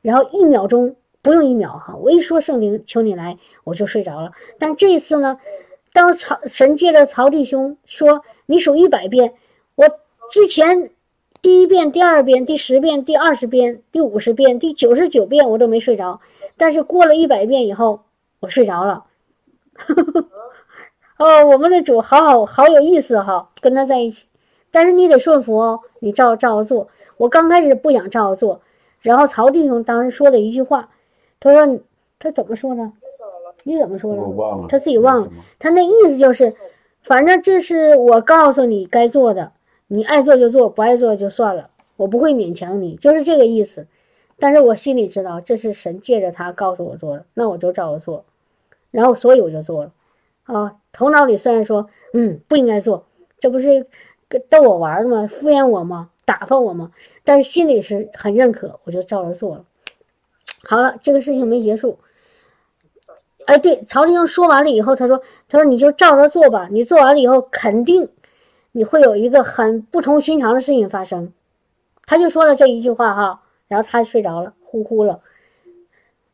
[0.03, 4.33] 然后一秒钟不用一秒哈，我一说圣灵求你来我就睡着了。
[4.59, 5.39] 但这一次呢，
[5.93, 9.35] 当曹神借着曹弟兄说你数一百遍，
[9.75, 9.89] 我
[10.31, 10.91] 之前。
[11.43, 16.21] 第一遍、第二遍、第十遍、第二十遍、第五十遍、第九十九遍，我都没睡着。
[16.59, 18.03] 但是过了一百遍以后，
[18.41, 19.07] 我睡着了。
[21.17, 24.27] 哦，我们的主好好好有意思哈，跟他在一起。
[24.71, 26.89] 但是你得顺服哦，你照照着做。
[27.17, 28.61] 我刚开始不想照着做，
[29.01, 30.91] 然后曹弟兄当时说了一句话，
[31.41, 31.81] 他说
[32.19, 32.93] 他怎么说呢？
[33.65, 34.23] 你怎么说的？
[34.23, 35.31] 我忘了，他自己忘了。
[35.59, 36.55] 他那意思就是，
[37.03, 39.53] 反正这是我告诉你该做的，
[39.89, 43.87] 你爱做就做，不爱做就算了，我不会勉强你，就是这个意思。
[44.39, 48.25] 但是我心里知道，这是神借着他告诉我做的，那我就照着做，
[48.91, 49.93] 然后所以我就做了。
[50.45, 53.05] 啊，头脑里虽然说，嗯，不应该做，
[53.39, 53.87] 这不是
[54.49, 55.27] 逗我玩吗？
[55.27, 56.09] 敷衍我吗？
[56.25, 56.93] 打发我吗？
[57.25, 59.65] 但是心里是很认可，我就照着做了。
[60.65, 61.99] 好了，这个事情没结束。
[63.47, 68.09] 哎，对，曹弟兄说完了以后，他说：“他说你就照着做吧，你做完了以后，肯定
[68.73, 71.33] 你会有一个很不同寻常的事情发生。”
[72.07, 75.21] 他就说了这一句话哈，然后他睡着了，呼呼了。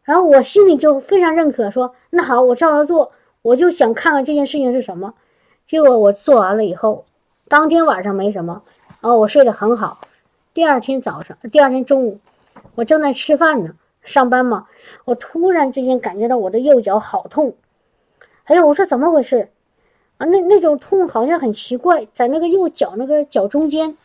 [0.02, 3.12] 然后我心里就非常认可，说：“那好，我照着做。”
[3.42, 5.14] 我就想看看这件事情是什么。
[5.64, 7.06] 结果我做完了以后，
[7.46, 8.62] 当天晚上没什么，
[9.00, 10.00] 然后我睡得很好。
[10.52, 12.18] 第二天早上，第二天中午，
[12.74, 13.74] 我正在吃饭呢。
[14.06, 14.66] 上班嘛，
[15.04, 17.54] 我突然之间感觉到我的右脚好痛，
[18.44, 19.50] 哎呀，我说怎么回事？
[20.18, 23.98] 啊，那那种痛好像很奇怪，在那个右脚那个脚中间，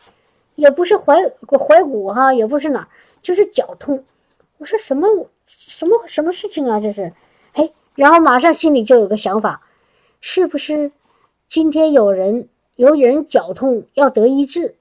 [0.56, 2.88] 也不是踝踝骨哈，也不是哪，
[3.22, 4.04] 就是脚痛。
[4.58, 5.08] 我说什么
[5.46, 6.80] 什么什么事情啊？
[6.80, 7.12] 这是，
[7.52, 9.62] 哎，然后马上心里就有个想法，
[10.20, 10.90] 是不是
[11.46, 14.74] 今天有人有人脚痛要得医治，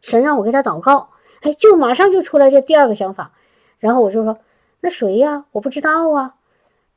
[0.00, 1.10] 神让我给他祷告，
[1.40, 3.32] 哎，就马上就出来这第二个想法，
[3.80, 4.38] 然后我就说。
[4.80, 5.44] 那谁呀？
[5.52, 6.34] 我不知道啊。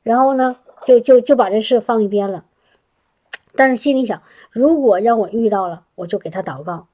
[0.02, 2.44] 然后呢，就就就把这事放一边了。
[3.54, 6.86] 但是心里想，如果让我遇到了，我就给他祷告。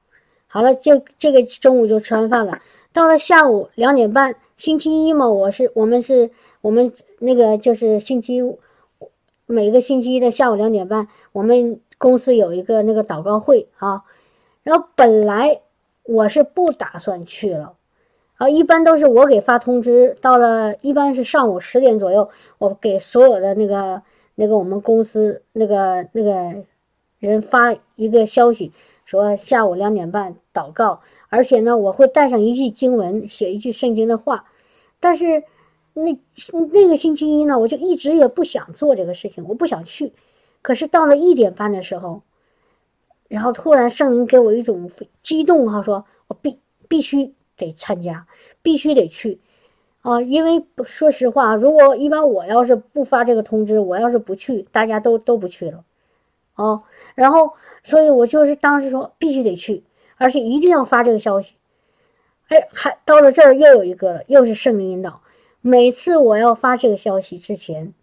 [0.47, 2.59] 好了，就这个中午就吃完饭了。
[2.91, 6.31] 到了下午两点半，星期一嘛，我是我们是
[6.61, 8.41] 我们那个就是星期
[9.45, 14.03] 每个星期一的下午两点半，我们公司有一个那个祷告会啊。
[14.63, 15.61] 然后本来
[16.03, 17.75] 我是不打算去了。
[18.39, 24.01] 啊，一般都是我给发通知，到了一般是上午十点左右，我给所有的那个
[24.35, 26.63] 那个我们公司那个那个
[27.19, 28.71] 人发一个消息，
[29.03, 34.45] 说下午两点半祷告，而且呢，我会带上一句经文，写一句圣经的话。
[35.01, 35.43] 但是
[35.93, 36.17] 那
[36.71, 40.13] 那个星期一呢，我就一直也不想做这个事情，我不想去。
[40.61, 42.21] 可是到了一点半的时候，
[43.27, 44.89] 然后突然圣灵给我一种
[45.21, 47.33] 激动哈，说我必必须。
[47.59, 48.25] 得参加，
[48.63, 49.39] 必须得去，
[50.01, 50.19] 啊！
[50.21, 55.83] 因为说实话，如果一般我要是不发这个通知，我要是不去，大家都都不去了，
[56.55, 56.81] 哦。
[57.13, 57.53] 然后，
[57.83, 59.83] 所以我就是当时说必须得去，
[60.15, 61.55] 而且一定要发这个消息。
[62.47, 65.21] 哎，还到了这儿又有一个了，又是圣灵引导。
[65.61, 67.93] 每次我要发这个消息之前，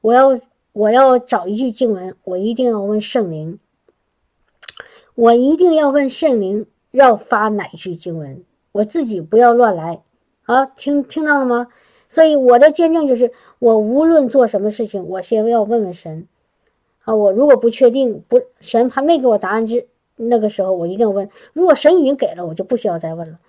[0.00, 0.40] 我要
[0.72, 3.60] 我要找一句经文，我一定要问圣灵，
[5.14, 8.42] 我一定要问圣灵要发哪一句经文。
[8.78, 10.02] 我自己不要乱来，
[10.44, 11.66] 啊，听听到了吗？
[12.08, 16.28] 所以我的见证就是，我无论做什么事情，我先要问问神，
[17.02, 21.28] 啊，我如果不确定，不神还没给我答案之那个时候，我一定要问。
[21.54, 23.40] 如果神已经给了，我就不需要再问了。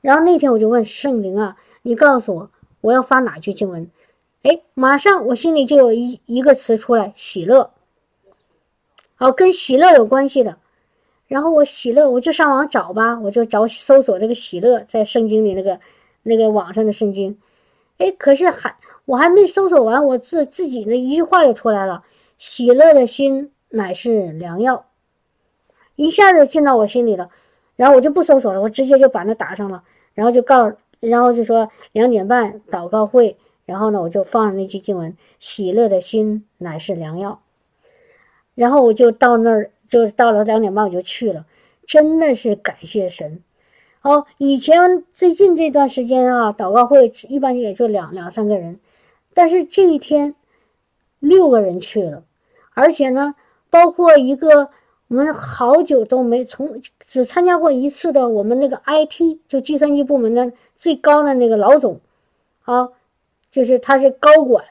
[0.00, 2.50] 然后那天我就问圣灵啊，你告诉我
[2.80, 3.90] 我要发哪句经文？
[4.44, 7.72] 哎，马上我心里就有一一个词出来，喜乐，
[9.16, 10.56] 好，跟喜乐有关系的。
[11.30, 15.78] 然后我喜乐，我就上网找吧，我就找搜索这个喜乐，在圣经里那个
[16.24, 17.38] 那个网上的圣经，
[17.98, 18.74] 哎，可是还
[19.04, 22.02] 我还没搜索完，我自自己那一句话就出来了：
[22.36, 24.86] 喜乐的心乃是良药，
[25.94, 27.30] 一下子进到我心里了。
[27.76, 37.40] 然后我就不搜索了，我直接就把那打上了，然后就告，然后就说两点半祷告会，然后呢我就放上那句经文：喜乐的心乃是良药，
[38.56, 39.70] 然后我就到那儿。
[39.90, 41.44] 就到了两点半我就去了，
[41.84, 43.42] 真的是感谢神。
[44.02, 48.78] 哦，以前最近这段时间啊，祷告会一般也就两两三个人，
[49.34, 50.36] 但是这一天
[51.18, 52.22] 六个人去了，
[52.72, 53.34] 而且呢，
[53.68, 54.70] 包括一个
[55.08, 62.00] 我们好久都没从只参加过一次的我们那个 IT 就计算机部门的最高的那个老总，
[62.62, 62.90] 啊，
[63.50, 64.64] 就是他是高管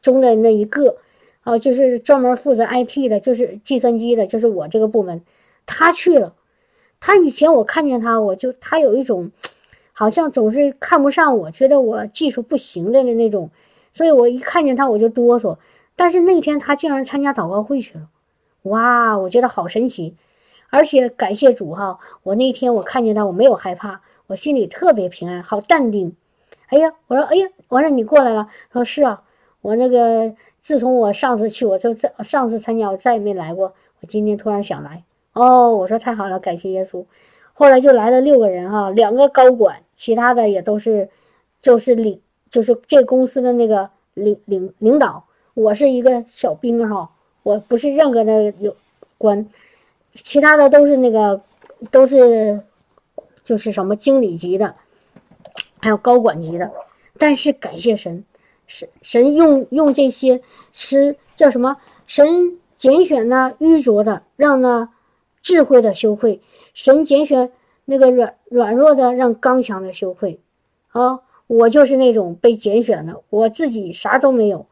[0.00, 0.96] 中的那一个。
[1.44, 5.22] 哦，就是专门负责 IT 的，就是计算机的，就是我这个部门，
[5.66, 6.34] 他去了。
[7.00, 9.30] 他以前我看见他，我就他有一种，
[9.92, 13.50] 好像总是看不上我，觉得我技术不行的那那种，
[13.92, 15.58] 所以我一看见他我就哆嗦。
[15.96, 18.08] 但是那天他竟然参加祷告会去了，
[18.62, 20.16] 哇，我觉得好神奇，
[20.70, 26.16] 而且感谢主哈，我那天我看见他我没有害怕，我心里特别平安，好淡定。
[26.68, 29.22] 哎呀，我说哎呀，我说你过来了，他说是啊，
[29.60, 30.34] 我那个。
[30.64, 33.74] 自从我上次去，我就再上次参加，我再也没来过。
[34.00, 35.04] 我今天突然想来，
[35.34, 37.04] 哦，我说太好了，感谢耶稣。
[37.52, 41.10] 后来就来了六个人哈，两个高管，其他的也都是，
[41.60, 45.26] 就是领，就是这公司的那个领领领导。
[45.52, 47.10] 我是一个小兵哈，
[47.42, 48.74] 我不是任何的有
[49.18, 49.46] 官，
[50.14, 51.42] 其他的都是那个
[51.90, 52.58] 都是
[53.44, 54.74] 就是什么经理级的，
[55.78, 56.70] 还有高管级的。
[57.18, 58.24] 但是感谢神，
[58.66, 60.40] 神神用用这些
[60.72, 61.76] 是叫什么？
[62.06, 64.88] 神拣选呢愚拙的，让那
[65.42, 66.40] 智慧的羞愧；
[66.74, 67.50] 神拣选
[67.84, 70.40] 那个软软弱的，让刚强的羞愧。
[70.88, 74.66] 啊，我就是那种被拣选的，我自己啥都没有。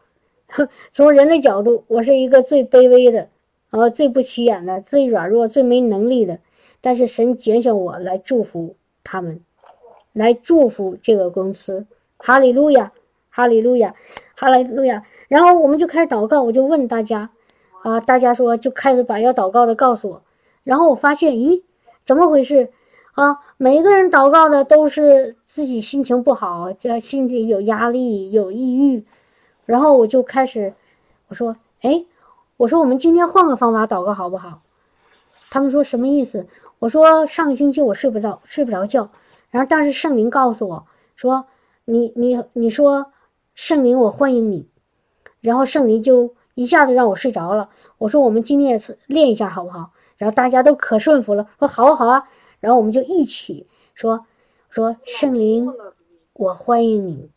[0.93, 3.28] 从人的角度，我是一个最卑微的，
[3.70, 6.38] 啊，最不起眼的，最软弱、最没能力的。
[6.80, 9.40] 但是神拣选我来祝福他们，
[10.12, 11.86] 来祝福这个公司。
[12.18, 12.93] 哈利路亚，
[13.35, 13.95] 哈利路亚，
[14.37, 15.03] 哈利路亚。
[15.28, 17.30] 然后我们就开始祷告，我就问大家，
[17.83, 20.22] 啊，大家说就开始把要祷告的告诉我。
[20.62, 21.62] 然后我发现，咦，
[22.05, 22.70] 怎么回事？
[23.12, 29.05] 啊，每一个人祷告的都是自己心情不好，这心里有压力，有抑郁。
[29.64, 30.74] 然后我就开始，
[31.28, 32.05] 我说，哎，
[32.59, 34.61] 我说我们今天换个方法祷告好不好？
[35.51, 36.47] 他们说什么意思？
[36.78, 39.09] 我说上个星期我睡不着，睡不着觉。
[39.51, 41.47] 然后当时圣灵告诉我说。
[41.85, 43.11] 你你你说
[43.55, 44.68] 圣灵，我欢迎你，
[45.40, 47.68] 然后圣灵就一下子让我睡着了。
[47.98, 49.92] 我说我们今天也练一下好不好？
[50.16, 52.28] 然后大家都可顺服了，说好啊好啊。
[52.61, 54.26] 然后我们就一起说
[54.70, 55.72] 说圣灵，
[56.32, 57.28] 我欢迎你。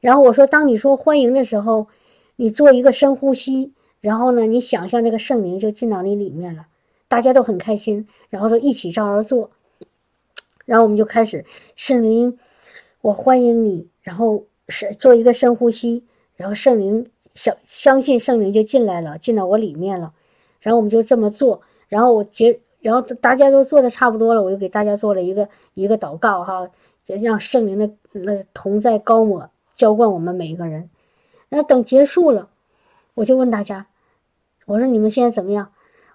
[0.00, 1.88] 然后我说，当你说欢迎的时候，
[2.36, 6.66] 你做一个深呼吸，然后呢，你想象这个圣灵就进到你里面了。
[7.08, 9.50] 大家都很开心，然后说一起照着做。
[10.64, 11.44] 然后我们就开始
[11.76, 12.38] 圣灵。
[13.00, 16.04] 我欢迎你，然后是做一个深呼吸，
[16.36, 20.14] 然后圣灵相相信圣灵就进来了，进到我里面了，
[20.60, 26.70] 然后我们就这么做，然后我结，然后大家都做的差不多了，我就给大家做了一个一个祷告哈，
[27.04, 30.88] 就让圣灵的那同在高抹浇灌我们每一个人，
[31.48, 32.48] 然后等结束了，
[33.14, 33.88] 我就问大家，
[34.66, 35.72] 我说你们现在怎么样？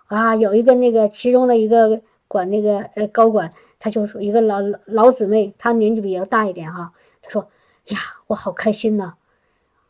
[0.07, 3.53] 啊，有一个那个其中的一个管那个呃高管。
[3.77, 6.91] 他就说一个老老姊妹，她年纪比较大一点哈。
[7.21, 7.49] 她说
[7.87, 9.13] ：“呀，我好开心呐，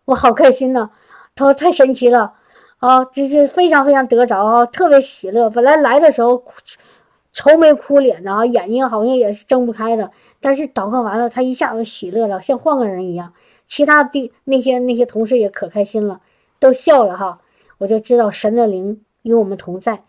[0.05, 0.89] 我好开心呐。”
[1.35, 2.33] 他说：“太神奇了
[2.77, 5.49] 啊，这是非常非常得着啊，特别喜乐。
[5.49, 6.43] 本来来的时候
[7.31, 10.11] 愁眉苦脸的啊，眼睛好像也是睁不开的。
[10.39, 13.33] 但是祷告完了，他一下子喜乐了，像换个人一样。
[13.67, 16.21] 其他的那些那些同事也可开心了，
[16.59, 17.39] 都笑了哈。
[17.77, 20.03] 我就知道神的灵与我们同在。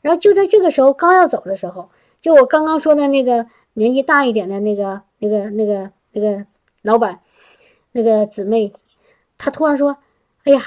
[0.00, 6.46] 然后就在这个时候，刚要走的时候。”就我刚刚说的那个年纪大一点的那个、那个、那个、那个
[6.80, 7.20] 老板，
[7.96, 8.72] 那个姊妹，
[9.38, 9.96] 她突然说
[10.42, 10.60] ：“哎呀，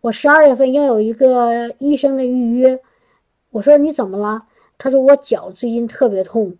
[0.00, 2.80] 我十二月份要有一个医生的预约。”
[3.52, 4.46] 我说：“你怎么了？”
[4.76, 6.56] 她说：“我脚最近特别痛。”，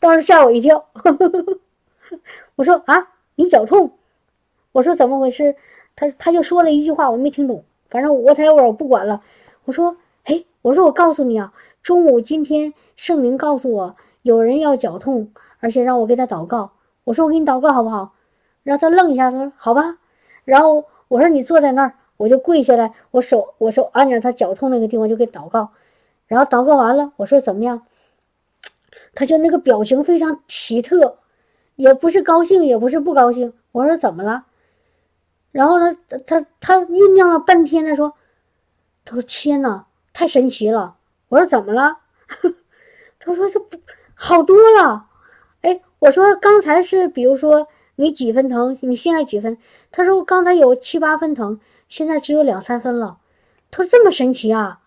[0.00, 0.86] 当时吓我一跳。
[2.56, 3.92] 我说：“啊，你脚痛？”
[4.72, 5.54] 我说：“怎么回事？”
[5.94, 7.62] 他他就说了一句话，我没听懂。
[7.90, 9.20] 反正我待会儿我不管了。
[9.66, 11.52] 我说：“哎，我说我告诉你啊。”
[11.82, 16.72] 中午今天圣灵告诉我有人要脚痛，而且让我给他祷告。
[17.04, 18.14] 我说我给你祷告好不好？
[18.62, 19.98] 然后他愣一下他说好吧。
[20.44, 25.70] 然后我说你坐在那儿，我就跪下来，我手我手按着他脚痛那个地方就给祷告。
[26.26, 27.82] 然后祷告完了，我说怎么样？
[29.14, 31.18] 他就那个表情非常奇特，
[31.76, 33.52] 也不是高兴，也不是不高兴。
[33.72, 34.44] 我说怎么了？
[35.52, 38.14] 然后他他他酝酿了半天，他说
[39.04, 40.96] 他说天哪，太神奇了。
[41.28, 41.98] 我说怎么了？
[43.18, 43.78] 他说这不
[44.14, 45.06] 好多了。
[45.62, 47.68] 哎，我说刚才是，比如说
[48.00, 49.58] 你几分疼，你现在几分？
[49.92, 53.18] 他说刚才有七八分疼，现在只有两三分了。
[53.70, 54.80] 他说这么神奇啊！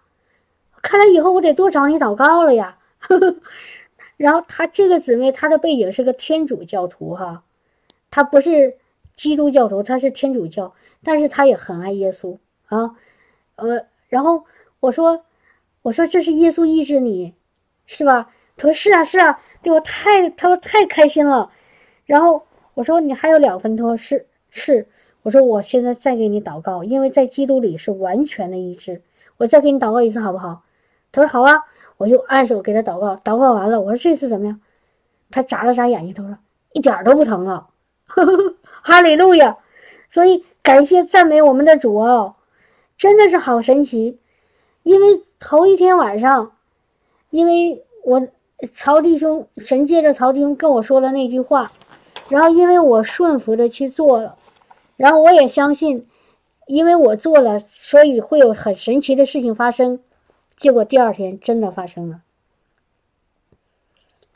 [0.81, 2.77] 看来以后我得多找你祷告了呀。
[4.17, 7.43] 然后他这个姊妹，她的背景是个天主教徒哈，
[8.11, 8.77] 她不是
[9.13, 12.37] 基督教徒，她是天主教，但是她也很爱耶稣
[12.67, 12.95] 啊。
[13.55, 14.45] 呃，然后
[14.79, 15.23] 我说。
[15.83, 17.33] 我说这是耶稣医治你，
[17.87, 18.31] 是吧？
[18.55, 21.51] 他说是啊是啊，对我太他说太开心了。
[22.05, 24.87] 然后我说你还有两分，他说是是。
[25.21, 29.01] 我说我现在再给你祷告，因为在基督里是完全的医治。
[29.37, 30.63] 我再给你祷告一次好不好？
[31.11, 31.63] 他说好啊。
[31.97, 34.59] 我就按手给他祷告，祷告完了，我说这次怎么样？
[35.29, 36.37] 他眨了眨眼睛，他说
[36.73, 37.67] 一点都不疼了。
[38.81, 39.57] 哈利路亚！
[40.09, 42.35] 所以感谢赞美我们的主哦，
[42.97, 44.19] 真的是好神奇。
[44.81, 46.51] 因为头一天晚上，
[47.29, 48.27] 因为我
[48.73, 51.71] 曹弟兄神借着曹弟兄跟我说了那句话，
[52.29, 54.37] 然后因为我顺服的去做了，
[54.95, 56.07] 然后我也相信，
[56.67, 59.99] 因为我做了，所以会有很神奇的事情发生。
[60.55, 62.21] 结果第二天真的发生了，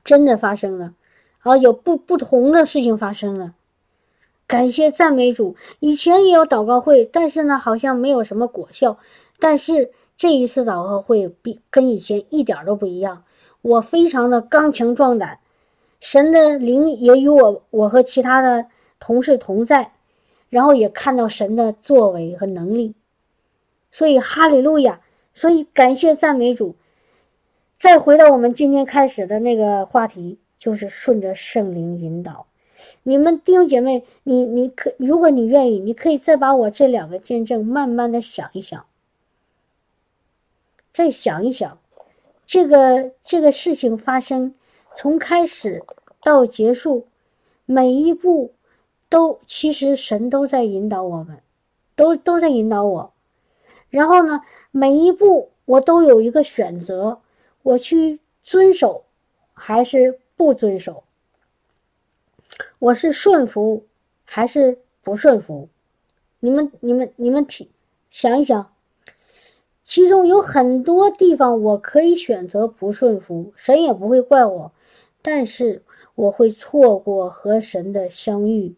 [0.04, 0.94] 真的发生了，
[1.40, 3.54] 啊，有不不同的事情发生了。
[4.48, 8.98] 感谢赞美主，以前也有祷告会，但是呢，好像没有什么果效。
[9.40, 13.24] 但是这一次祷告会比跟以前一点都不一样，
[13.62, 15.40] 我非常的刚强壮胆，
[16.00, 18.68] 神的灵也与我我和其他的
[19.00, 19.92] 同事同在，
[20.50, 22.94] 然后也看到神的作为和能力。
[23.90, 25.02] 所以哈利路亚，
[25.34, 26.76] 所以感谢赞美主。
[27.80, 32.48] 再回到我们今天开始的那个话题，就是顺着圣灵引导。
[33.04, 38.86] 你们弟兄姐妹，你你可如果你愿意，你可以再把我这两个见证慢慢的想一想，
[40.92, 41.80] 再想一想，
[42.46, 44.54] 这个这个事情发生
[45.00, 45.84] 从开始
[46.24, 47.06] 到结束，
[47.68, 48.56] 每一步
[49.10, 51.38] 都其实神都在引导我们，
[51.96, 53.14] 都都在引导我。
[53.92, 54.42] 然后呢，
[54.72, 57.20] 每一步我都有一个选择，
[57.62, 59.04] 我去遵守
[59.54, 61.04] 还是不遵守？
[62.80, 63.86] 我是顺服
[64.26, 65.70] 还是不顺服？
[66.40, 67.70] 你们、你们、你们听，
[68.10, 68.74] 想一想，
[69.84, 74.72] 其中有很多地方我可以选择不顺服，神也不会怪我，
[75.30, 75.84] 但是
[76.16, 78.78] 我会错过和神的相遇，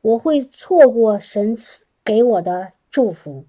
[0.00, 3.44] 我会错过神赐给我的祝福。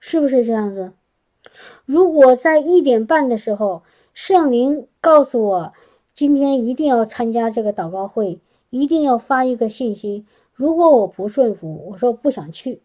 [0.00, 0.94] 是不是这样子？
[1.84, 3.82] 如果在一点半的时候，
[4.14, 5.74] 圣灵告诉我
[6.14, 10.24] 今天一定要参加这个祷告会，一定要发一个信息。
[10.54, 12.80] 如果我不顺服，我说不想去，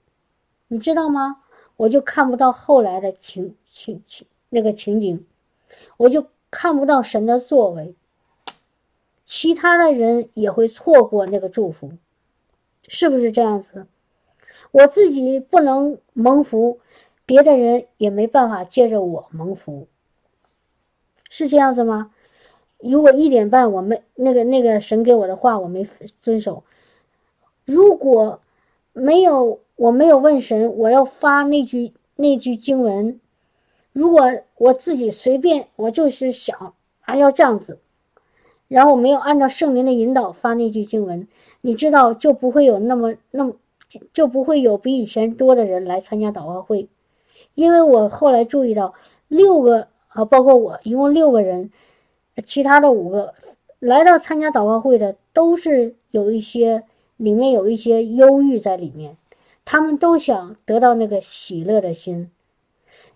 [0.68, 1.38] 你知道吗？
[1.78, 5.26] 我就看不到后来的情情情那个情景，
[5.96, 7.96] 我就看不到神的作为，
[9.26, 11.94] 其他的人也会错过那个祝福，
[12.88, 13.88] 是不是这样子？
[14.70, 16.80] 我自己不能蒙福，
[17.26, 19.88] 别的人也没办法借着我蒙福，
[21.28, 22.12] 是这样子吗？
[22.80, 25.84] 如果一点半我没那个那个神给我的话我没
[26.22, 26.64] 遵守，
[27.66, 28.42] 如果
[28.92, 33.20] 没有我没有问神我要发那句那句经文，
[33.94, 37.80] 如果我自己随便我就是想还要这样子，
[38.68, 41.28] 然后没有按照圣灵的引导发那句经文，
[41.62, 43.56] 你知道就不会有那么那么。
[44.12, 46.90] 就不会有比以前多的人来参加祷告会，
[47.54, 48.96] 因为我后来注意到
[49.28, 51.70] 六个啊，包括我一共六个人，
[52.44, 53.36] 其他的五个
[53.78, 56.86] 来到参加祷告会的都是有一些
[57.18, 59.16] 里面有一些忧郁在里面，
[59.64, 62.32] 他们都想得到那个喜乐的心，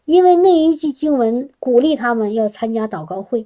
[0.07, 3.45] 因为那一句经文鼓励他们要参加祷告会，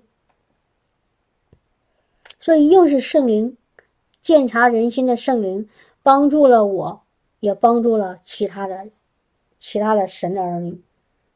[2.40, 3.58] 所以又是圣灵
[4.22, 5.68] 鉴察人心的圣灵
[6.02, 7.02] 帮助了我。
[7.42, 8.90] 也帮助了其他的、
[9.58, 10.80] 其他的神的儿女，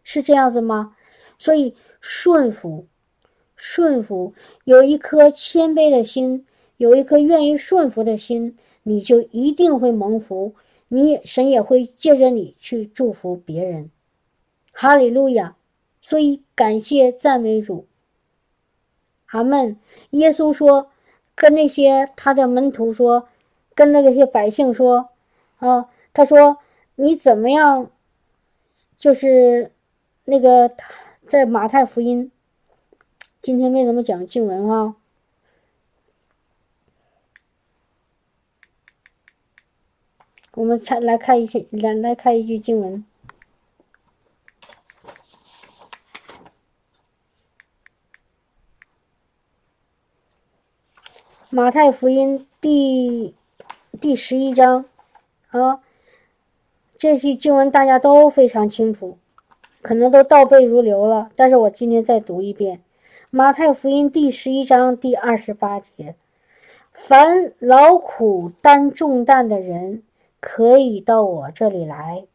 [0.04, 0.96] 是这样子吗？
[1.40, 2.86] 所以顺服、
[3.56, 6.46] 顺服，有一颗谦卑的心，
[6.78, 10.54] 有一颗愿意顺服的心，你就一定会蒙福。
[10.90, 13.90] 你神也会借着你去祝福别人。
[14.78, 15.56] 哈利路亚！
[16.02, 17.88] 所以感谢赞美主。
[19.28, 19.80] 阿门。
[20.10, 20.92] 耶稣说，
[21.34, 23.30] 跟那些他的门徒说，
[23.74, 25.10] 跟那些百姓说，
[25.60, 25.90] 啊。
[26.14, 26.58] 他说
[26.96, 27.90] ：“你怎么样？
[28.98, 29.72] 就是
[30.26, 30.76] 那个
[31.26, 32.32] 在马太福音，
[33.42, 34.96] 今天为什么讲经文啊？
[40.54, 42.94] 我们才来看一些，来来看一句经文，
[51.56, 53.34] 《马太福音》第
[54.02, 54.84] 第十一章
[55.52, 55.80] 啊。”
[57.00, 59.18] 这些经文大家都非常清楚，
[59.82, 61.30] 可能都倒背如流了。
[61.34, 62.80] 但是我今天再读一遍
[63.30, 66.16] 《马太福音》第十一章第二十八节
[66.92, 70.04] ：“凡劳苦担重担的人，
[70.42, 72.26] 可以到我这里来，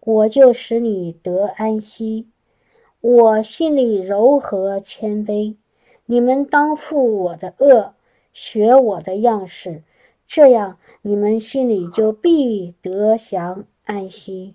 [0.00, 2.28] 我就使你得安息。
[3.00, 5.56] 我心里柔和谦卑，
[6.04, 7.94] 你们当负我的恶，
[8.32, 9.82] 学我的样式，
[10.26, 14.54] 这样你们心里就必得享。”安息，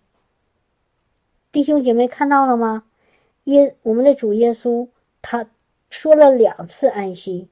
[1.52, 2.86] 弟兄姐妹看到了吗？
[3.44, 4.88] 耶，我们的主耶稣
[5.22, 5.50] 他
[5.90, 7.50] 说了两次安息。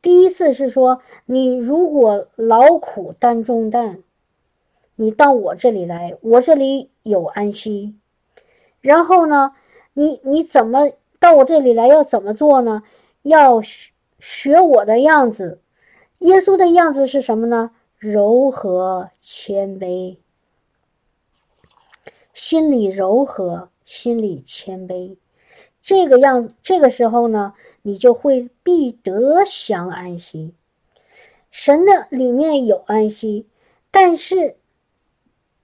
[0.00, 4.02] 第一次是说，你如果劳苦担重担，
[4.96, 7.94] 你到我这里来，我这里有安息。
[8.80, 9.52] 然后呢，
[9.92, 10.90] 你你怎么
[11.20, 11.86] 到我这里来？
[11.86, 12.82] 要怎么做呢？
[13.20, 13.60] 要
[14.26, 15.60] 学我的样子。
[16.20, 17.72] 耶稣的样子是什么呢？
[17.98, 20.16] 柔和谦卑。
[22.32, 25.18] 心里柔和，心里谦卑，
[25.82, 27.52] 这个样，这个时候呢，
[27.82, 30.54] 你就会必得享安息。
[31.50, 33.46] 神的里面有安息，
[33.90, 34.56] 但是，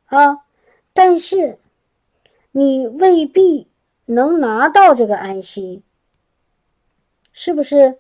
[0.05, 0.45] 啊，
[0.93, 1.59] 但是
[2.53, 3.69] 你未必
[4.05, 5.82] 能拿到这个安息，
[7.32, 7.99] 是不是？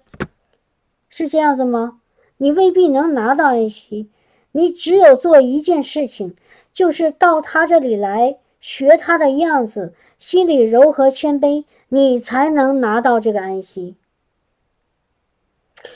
[1.10, 2.00] 是这样子吗？
[2.38, 4.08] 你未必能拿到安息，
[4.52, 6.34] 你只有做一件事情，
[6.72, 11.64] 就是到他这里来学他的样子，心里柔和谦卑。
[11.92, 13.96] 你才能拿到这个安息，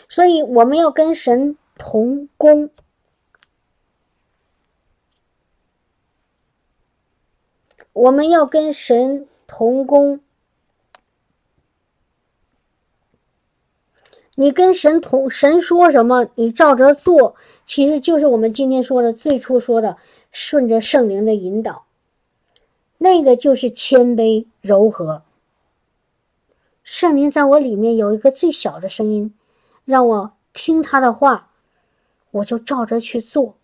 [0.09, 2.69] 所以我们要跟神同工，
[7.93, 10.19] 我们要跟神同工。
[14.36, 19.97] 你跟神同，神说什么，你照着做，其实就是我们今天说的最初说的，
[20.32, 21.85] 顺着圣灵的引导，
[22.98, 25.23] 那个就是谦卑柔和。
[26.82, 29.35] 圣灵在我里面有一个最小的声音，
[29.85, 31.48] 让我听他的话，
[32.31, 33.55] 我就照着去做。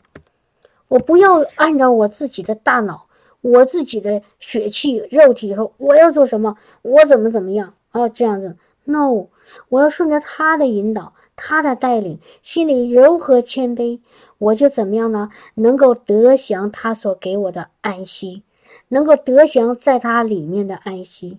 [0.88, 3.06] 我不要按照我自己的大脑、
[3.40, 8.09] 我自己的血气、肉体说我要做什么，我怎么怎么样啊？
[8.09, 9.26] 这样子，no，
[9.68, 14.01] 我要顺着他的引导、他的带领，心里柔和谦卑，
[14.39, 15.31] 我就怎么样呢？
[15.55, 18.43] 能够得享他所给我的安息，
[18.89, 21.39] 能够得享在他里面的安息。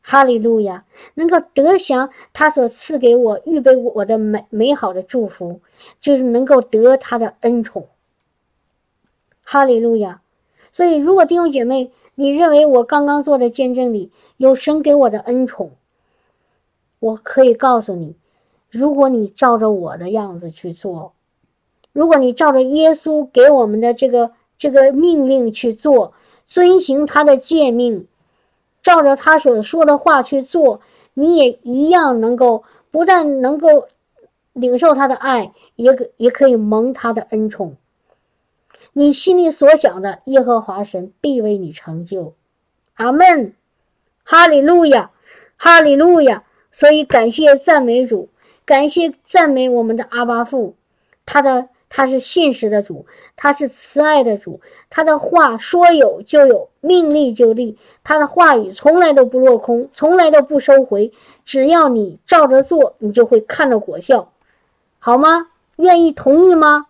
[0.00, 0.84] 哈利路亚，
[1.14, 5.60] 能够得享他所赐给我预备我的美美好的祝福，
[6.00, 7.88] 就是能够得他的恩宠。
[9.42, 10.20] 哈利路亚。
[10.70, 15.70] 所以，如果弟兄姐妹，你认为我刚刚做的见证里有神给我的恩宠，
[17.04, 18.16] 我可以告诉你，
[18.70, 21.12] 如果你照着我的样子去做，
[21.92, 26.14] 如果你照着耶稣给我们的这个这个命令去做，
[26.46, 28.06] 遵行他的诫命。
[28.82, 30.80] 照着他所说的话去做，
[31.12, 33.86] 你也一样能够不但能够
[34.54, 37.76] 领受他的爱，也可也可以蒙他的恩宠。
[38.94, 42.32] 你心里所想的，耶和华神必为你成就。
[42.94, 43.54] 阿门，
[44.22, 45.10] 哈利路亚，
[45.58, 46.44] 哈利路亚。
[46.74, 48.28] 所以感谢赞美主，
[48.66, 50.74] 感谢赞美我们的阿巴父，
[51.24, 51.68] 他的。
[51.96, 53.06] 他是信实的主，
[53.36, 54.60] 他是慈爱的主，
[54.90, 61.12] 他的话说有就有，命立就立，他的话语从来都不落空，从来都不收回。
[61.44, 64.32] 只要你照着做，你就会看到果效，
[64.98, 65.46] 好吗？
[65.76, 66.86] 愿意同意吗？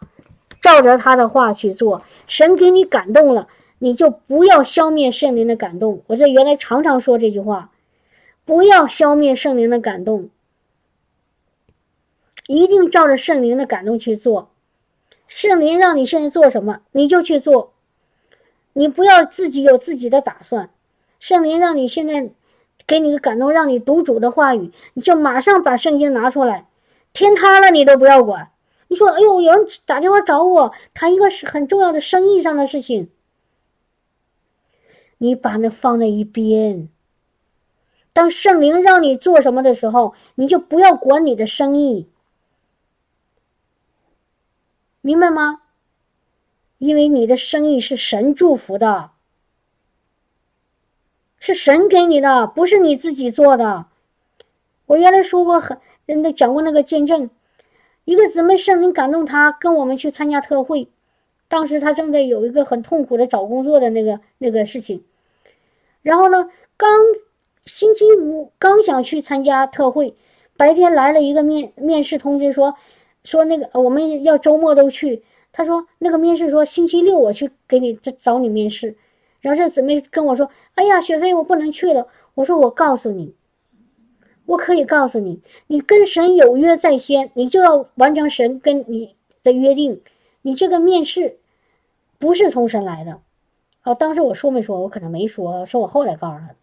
[0.63, 3.47] 照着他的话去做，神给你感动了，
[3.81, 6.01] 你就不要消灭圣灵的感动。
[6.07, 7.71] 我这原来常常说这句话，
[8.45, 10.29] 不要消灭圣灵的感动，
[12.47, 14.51] 一定照着圣灵的感动去做。
[15.27, 17.73] 圣灵让你现在做什么，你就去做，
[18.75, 20.71] 你不要自己有自己的打算。
[21.19, 22.31] 圣灵让你现在
[22.87, 26.67] 给你个感动，让你读主的话语，你就马上把圣经拿出来。
[27.15, 28.51] 天塌了你都不要管。
[28.89, 33.09] 你说，哎呦，有人打电话找我谈一个很重要的生意上的事情，
[35.17, 36.91] 你把那放在一边。
[38.15, 42.09] 当圣灵让你做什么的时候，你就不要管你的生意。
[45.03, 45.61] 明白吗？
[46.79, 49.11] 因为你的生意是神祝福的，
[51.39, 53.87] 是神给你的，不是你自己做的。
[54.87, 57.31] 我原来说过很，那讲过那个见证，
[58.05, 60.89] 一个姊妹圣灵感动她，跟我们去参加特会。
[61.49, 65.05] 当时她正在有一个很痛苦的找工作的那个那个事情，
[66.03, 66.91] 然后呢，刚
[67.65, 70.15] 星期五刚想去参加特会，
[70.57, 72.75] 白天来了一个面面试通知说。
[73.25, 75.25] 说那个我们要周末都去。
[75.51, 78.97] 他说那个面试说星期六我去给你找你面试。
[79.41, 83.35] 然后这姊妹跟我说：“哎呀，雪飞，我不能去了。”我说：“我告诉你，
[84.45, 90.03] 我可以告诉你，你跟神有约在先，你就要完成神跟你的约定。
[90.43, 91.39] 你这个面试
[92.19, 93.21] 不是从神来的。”
[93.85, 94.81] 哦，当时我说没说？
[94.81, 96.57] 我可能没说，说我后来告诉他的。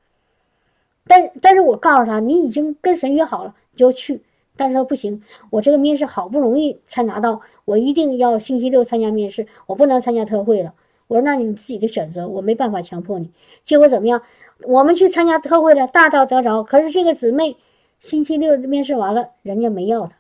[1.08, 4.22] 但但是我告诉他，你已经跟神约好了，你就去。
[4.56, 10.74] 但是说不行，我这个面试好不容易才拿到，我一定要星期六参加面试，我不能参加特会了。
[11.08, 13.32] 我说那你自己的选择，我没办法强迫你。
[13.64, 14.22] 结果怎么样？
[14.64, 16.64] 我们去参加特会了，大道得着。
[16.64, 17.58] 可是这个姊妹
[18.00, 20.16] 星期六面试完了，人家没要她。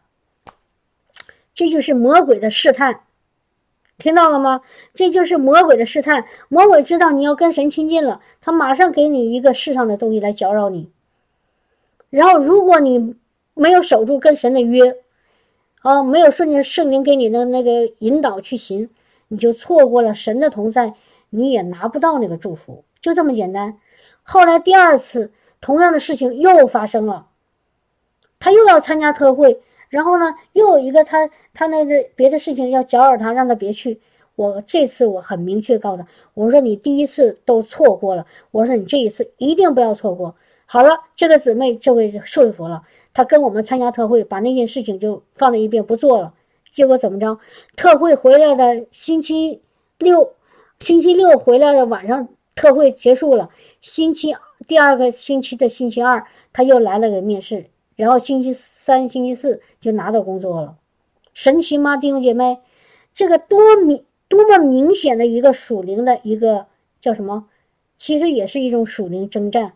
[1.54, 3.02] 这就是魔鬼的试探，
[4.02, 4.62] 听到了吗？
[4.94, 6.26] 这就是魔鬼的试探。
[6.50, 10.92] 魔鬼知道你要跟神亲近了，他马上给你一个世上的东西来搅扰你。
[12.10, 13.16] 然后如果你。
[13.54, 14.96] 没有守住跟神的约，
[15.82, 18.90] 啊，没有顺着圣灵给你的那个引导去行，
[19.28, 20.94] 你就错过了神的同在，
[21.30, 23.78] 你也拿不到那个祝福，就这么简单。
[24.24, 27.28] 后来第二次同样的事情又发生了，
[28.40, 29.62] 他又要参加特会，
[29.92, 34.02] 然后呢，又有一个他他那个别的事情要搅扰他，让他别去。
[34.36, 40.34] 我这次我很明确告诉他，我说你第一次都错过了，我说你这一次一定不要错过。
[40.66, 42.82] 好了，这个姊妹这回顺服了，
[43.14, 46.34] 她跟我们参加特会，把那件事情就放在一边不做了。
[46.70, 47.38] 结果怎么着？
[47.76, 49.62] 特会回来的星期
[50.00, 50.34] 六，
[50.80, 53.50] 星期六回来的晚上，特会结束了。
[53.82, 54.34] 星期
[54.66, 57.66] 第二个星期的星期二，他又来了个面试，
[58.02, 60.76] 然后星期三、星期四就拿到工作了。
[61.36, 62.58] 神奇吗，弟兄姐妹？
[63.14, 66.66] 这个多明多么明显的一个属灵的一个
[67.00, 67.46] 叫什么？
[67.98, 69.74] 其实也是一种属灵征战，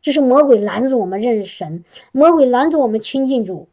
[0.00, 3.68] 就是魔鬼拦阻我们认识神，魔鬼拦阻我们亲近主。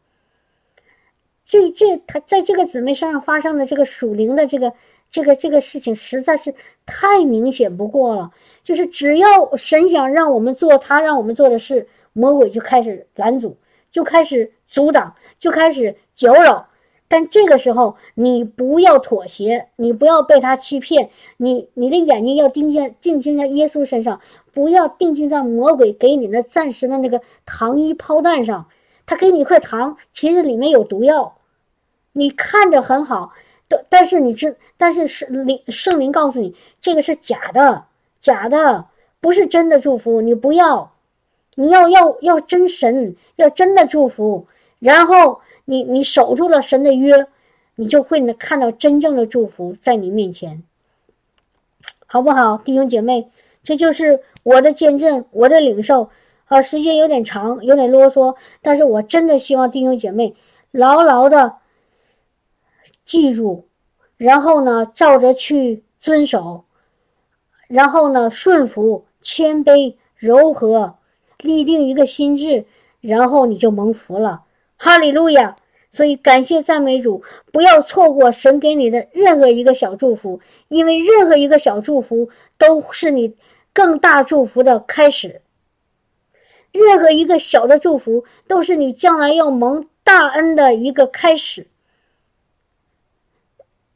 [1.46, 4.74] 这这他在这个姊妹身上发生的这个属灵的这个
[5.10, 6.54] 这个这个事情实在是
[6.86, 8.32] 太明显不过了。
[8.64, 13.56] 就是只要神想让我们做他让我们做的事，魔鬼就开始拦阻，
[13.90, 16.68] 就开始阻挡，就开始搅扰。
[17.10, 24.20] 但这个时候你不要妥协，你不要被他欺骗，你你的眼睛要定睛定睛在耶稣身上，
[24.52, 28.68] 不要定睛在魔鬼给你的暂时的那个糖衣炮弹上。
[29.06, 31.38] 他给你一块糖，其实里面有毒药。
[32.12, 33.32] 你看着很好，
[33.70, 37.86] 但但是你知，但是圣灵圣灵告诉你，这个是假的，
[38.20, 38.88] 假的，
[39.22, 40.20] 不是真的祝福。
[40.20, 40.92] 你不要，
[41.60, 44.46] 你要要要真神，要真的祝福。
[44.78, 47.26] 然后你你守住了神的约，
[47.74, 50.62] 你就会能看到真正的祝福在你面前，
[52.06, 53.32] 好不好，弟兄姐妹？
[53.64, 56.12] 这就是我的见证，我的领受。
[56.46, 60.36] 啊，时间有点长，有点啰嗦，但是我真的希望弟兄姐妹
[60.70, 61.56] 牢牢的。
[63.04, 63.66] 记住，
[64.16, 66.66] 然后呢，照着去遵守，
[67.68, 70.96] 然后呢，顺服、谦卑、柔和，
[71.40, 72.66] 立定一个心智，
[73.02, 74.44] 然后你就蒙福了。
[74.78, 75.56] 哈利路亚！
[75.90, 83.36] 所以感谢赞美主，不要错过神给你的任何一个小祝福，因为任何一个小祝福都是你
[83.74, 85.42] 更大祝福的开始。
[86.72, 91.68] 任何一个小的祝福都是你将来要蒙大恩的一个开始。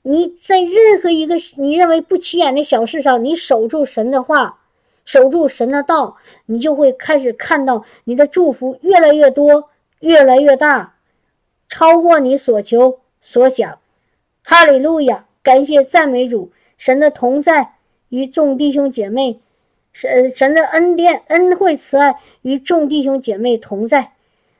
[0.01, 4.60] 你在任何一个你认为不起眼的小事上，你守住神的话，
[5.11, 6.15] 守住神的道，
[6.45, 9.67] 你就会开始看到你的祝福越来越多，
[9.99, 10.95] 越来越大，
[11.67, 13.77] 超过你所求所想。
[14.45, 15.25] 哈利路亚！
[15.43, 17.73] 感谢赞美主，神的同在
[18.07, 19.41] 与众弟兄姐妹，
[19.91, 24.13] 神神的恩典恩惠慈爱与众弟兄姐妹同在。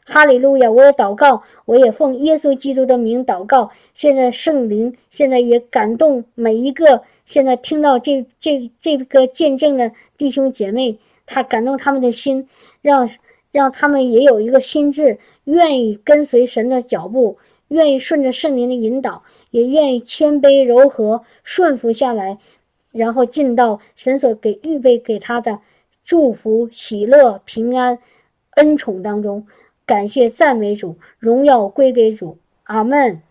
[0.06, 0.70] 哈利路亚！
[0.70, 3.70] 我也祷告，我也奉耶稣基督的名祷告。
[3.94, 12.48] 现在圣灵现在也感动每一个现在听到这这这个见证的弟兄姐妹，他感动他们的心，
[12.82, 13.08] 让
[13.52, 17.38] 让他们也有一个心智，愿意跟随神的脚步，
[17.68, 22.40] 愿意顺着圣灵的引导，也愿意谦卑柔和顺服下来，
[22.92, 25.60] 然后进到神所给预备给他的
[26.04, 28.00] 祝福、喜乐、平安、
[28.56, 29.46] 恩宠当中。
[29.92, 33.22] 感谢赞美主，荣耀归给主，阿门。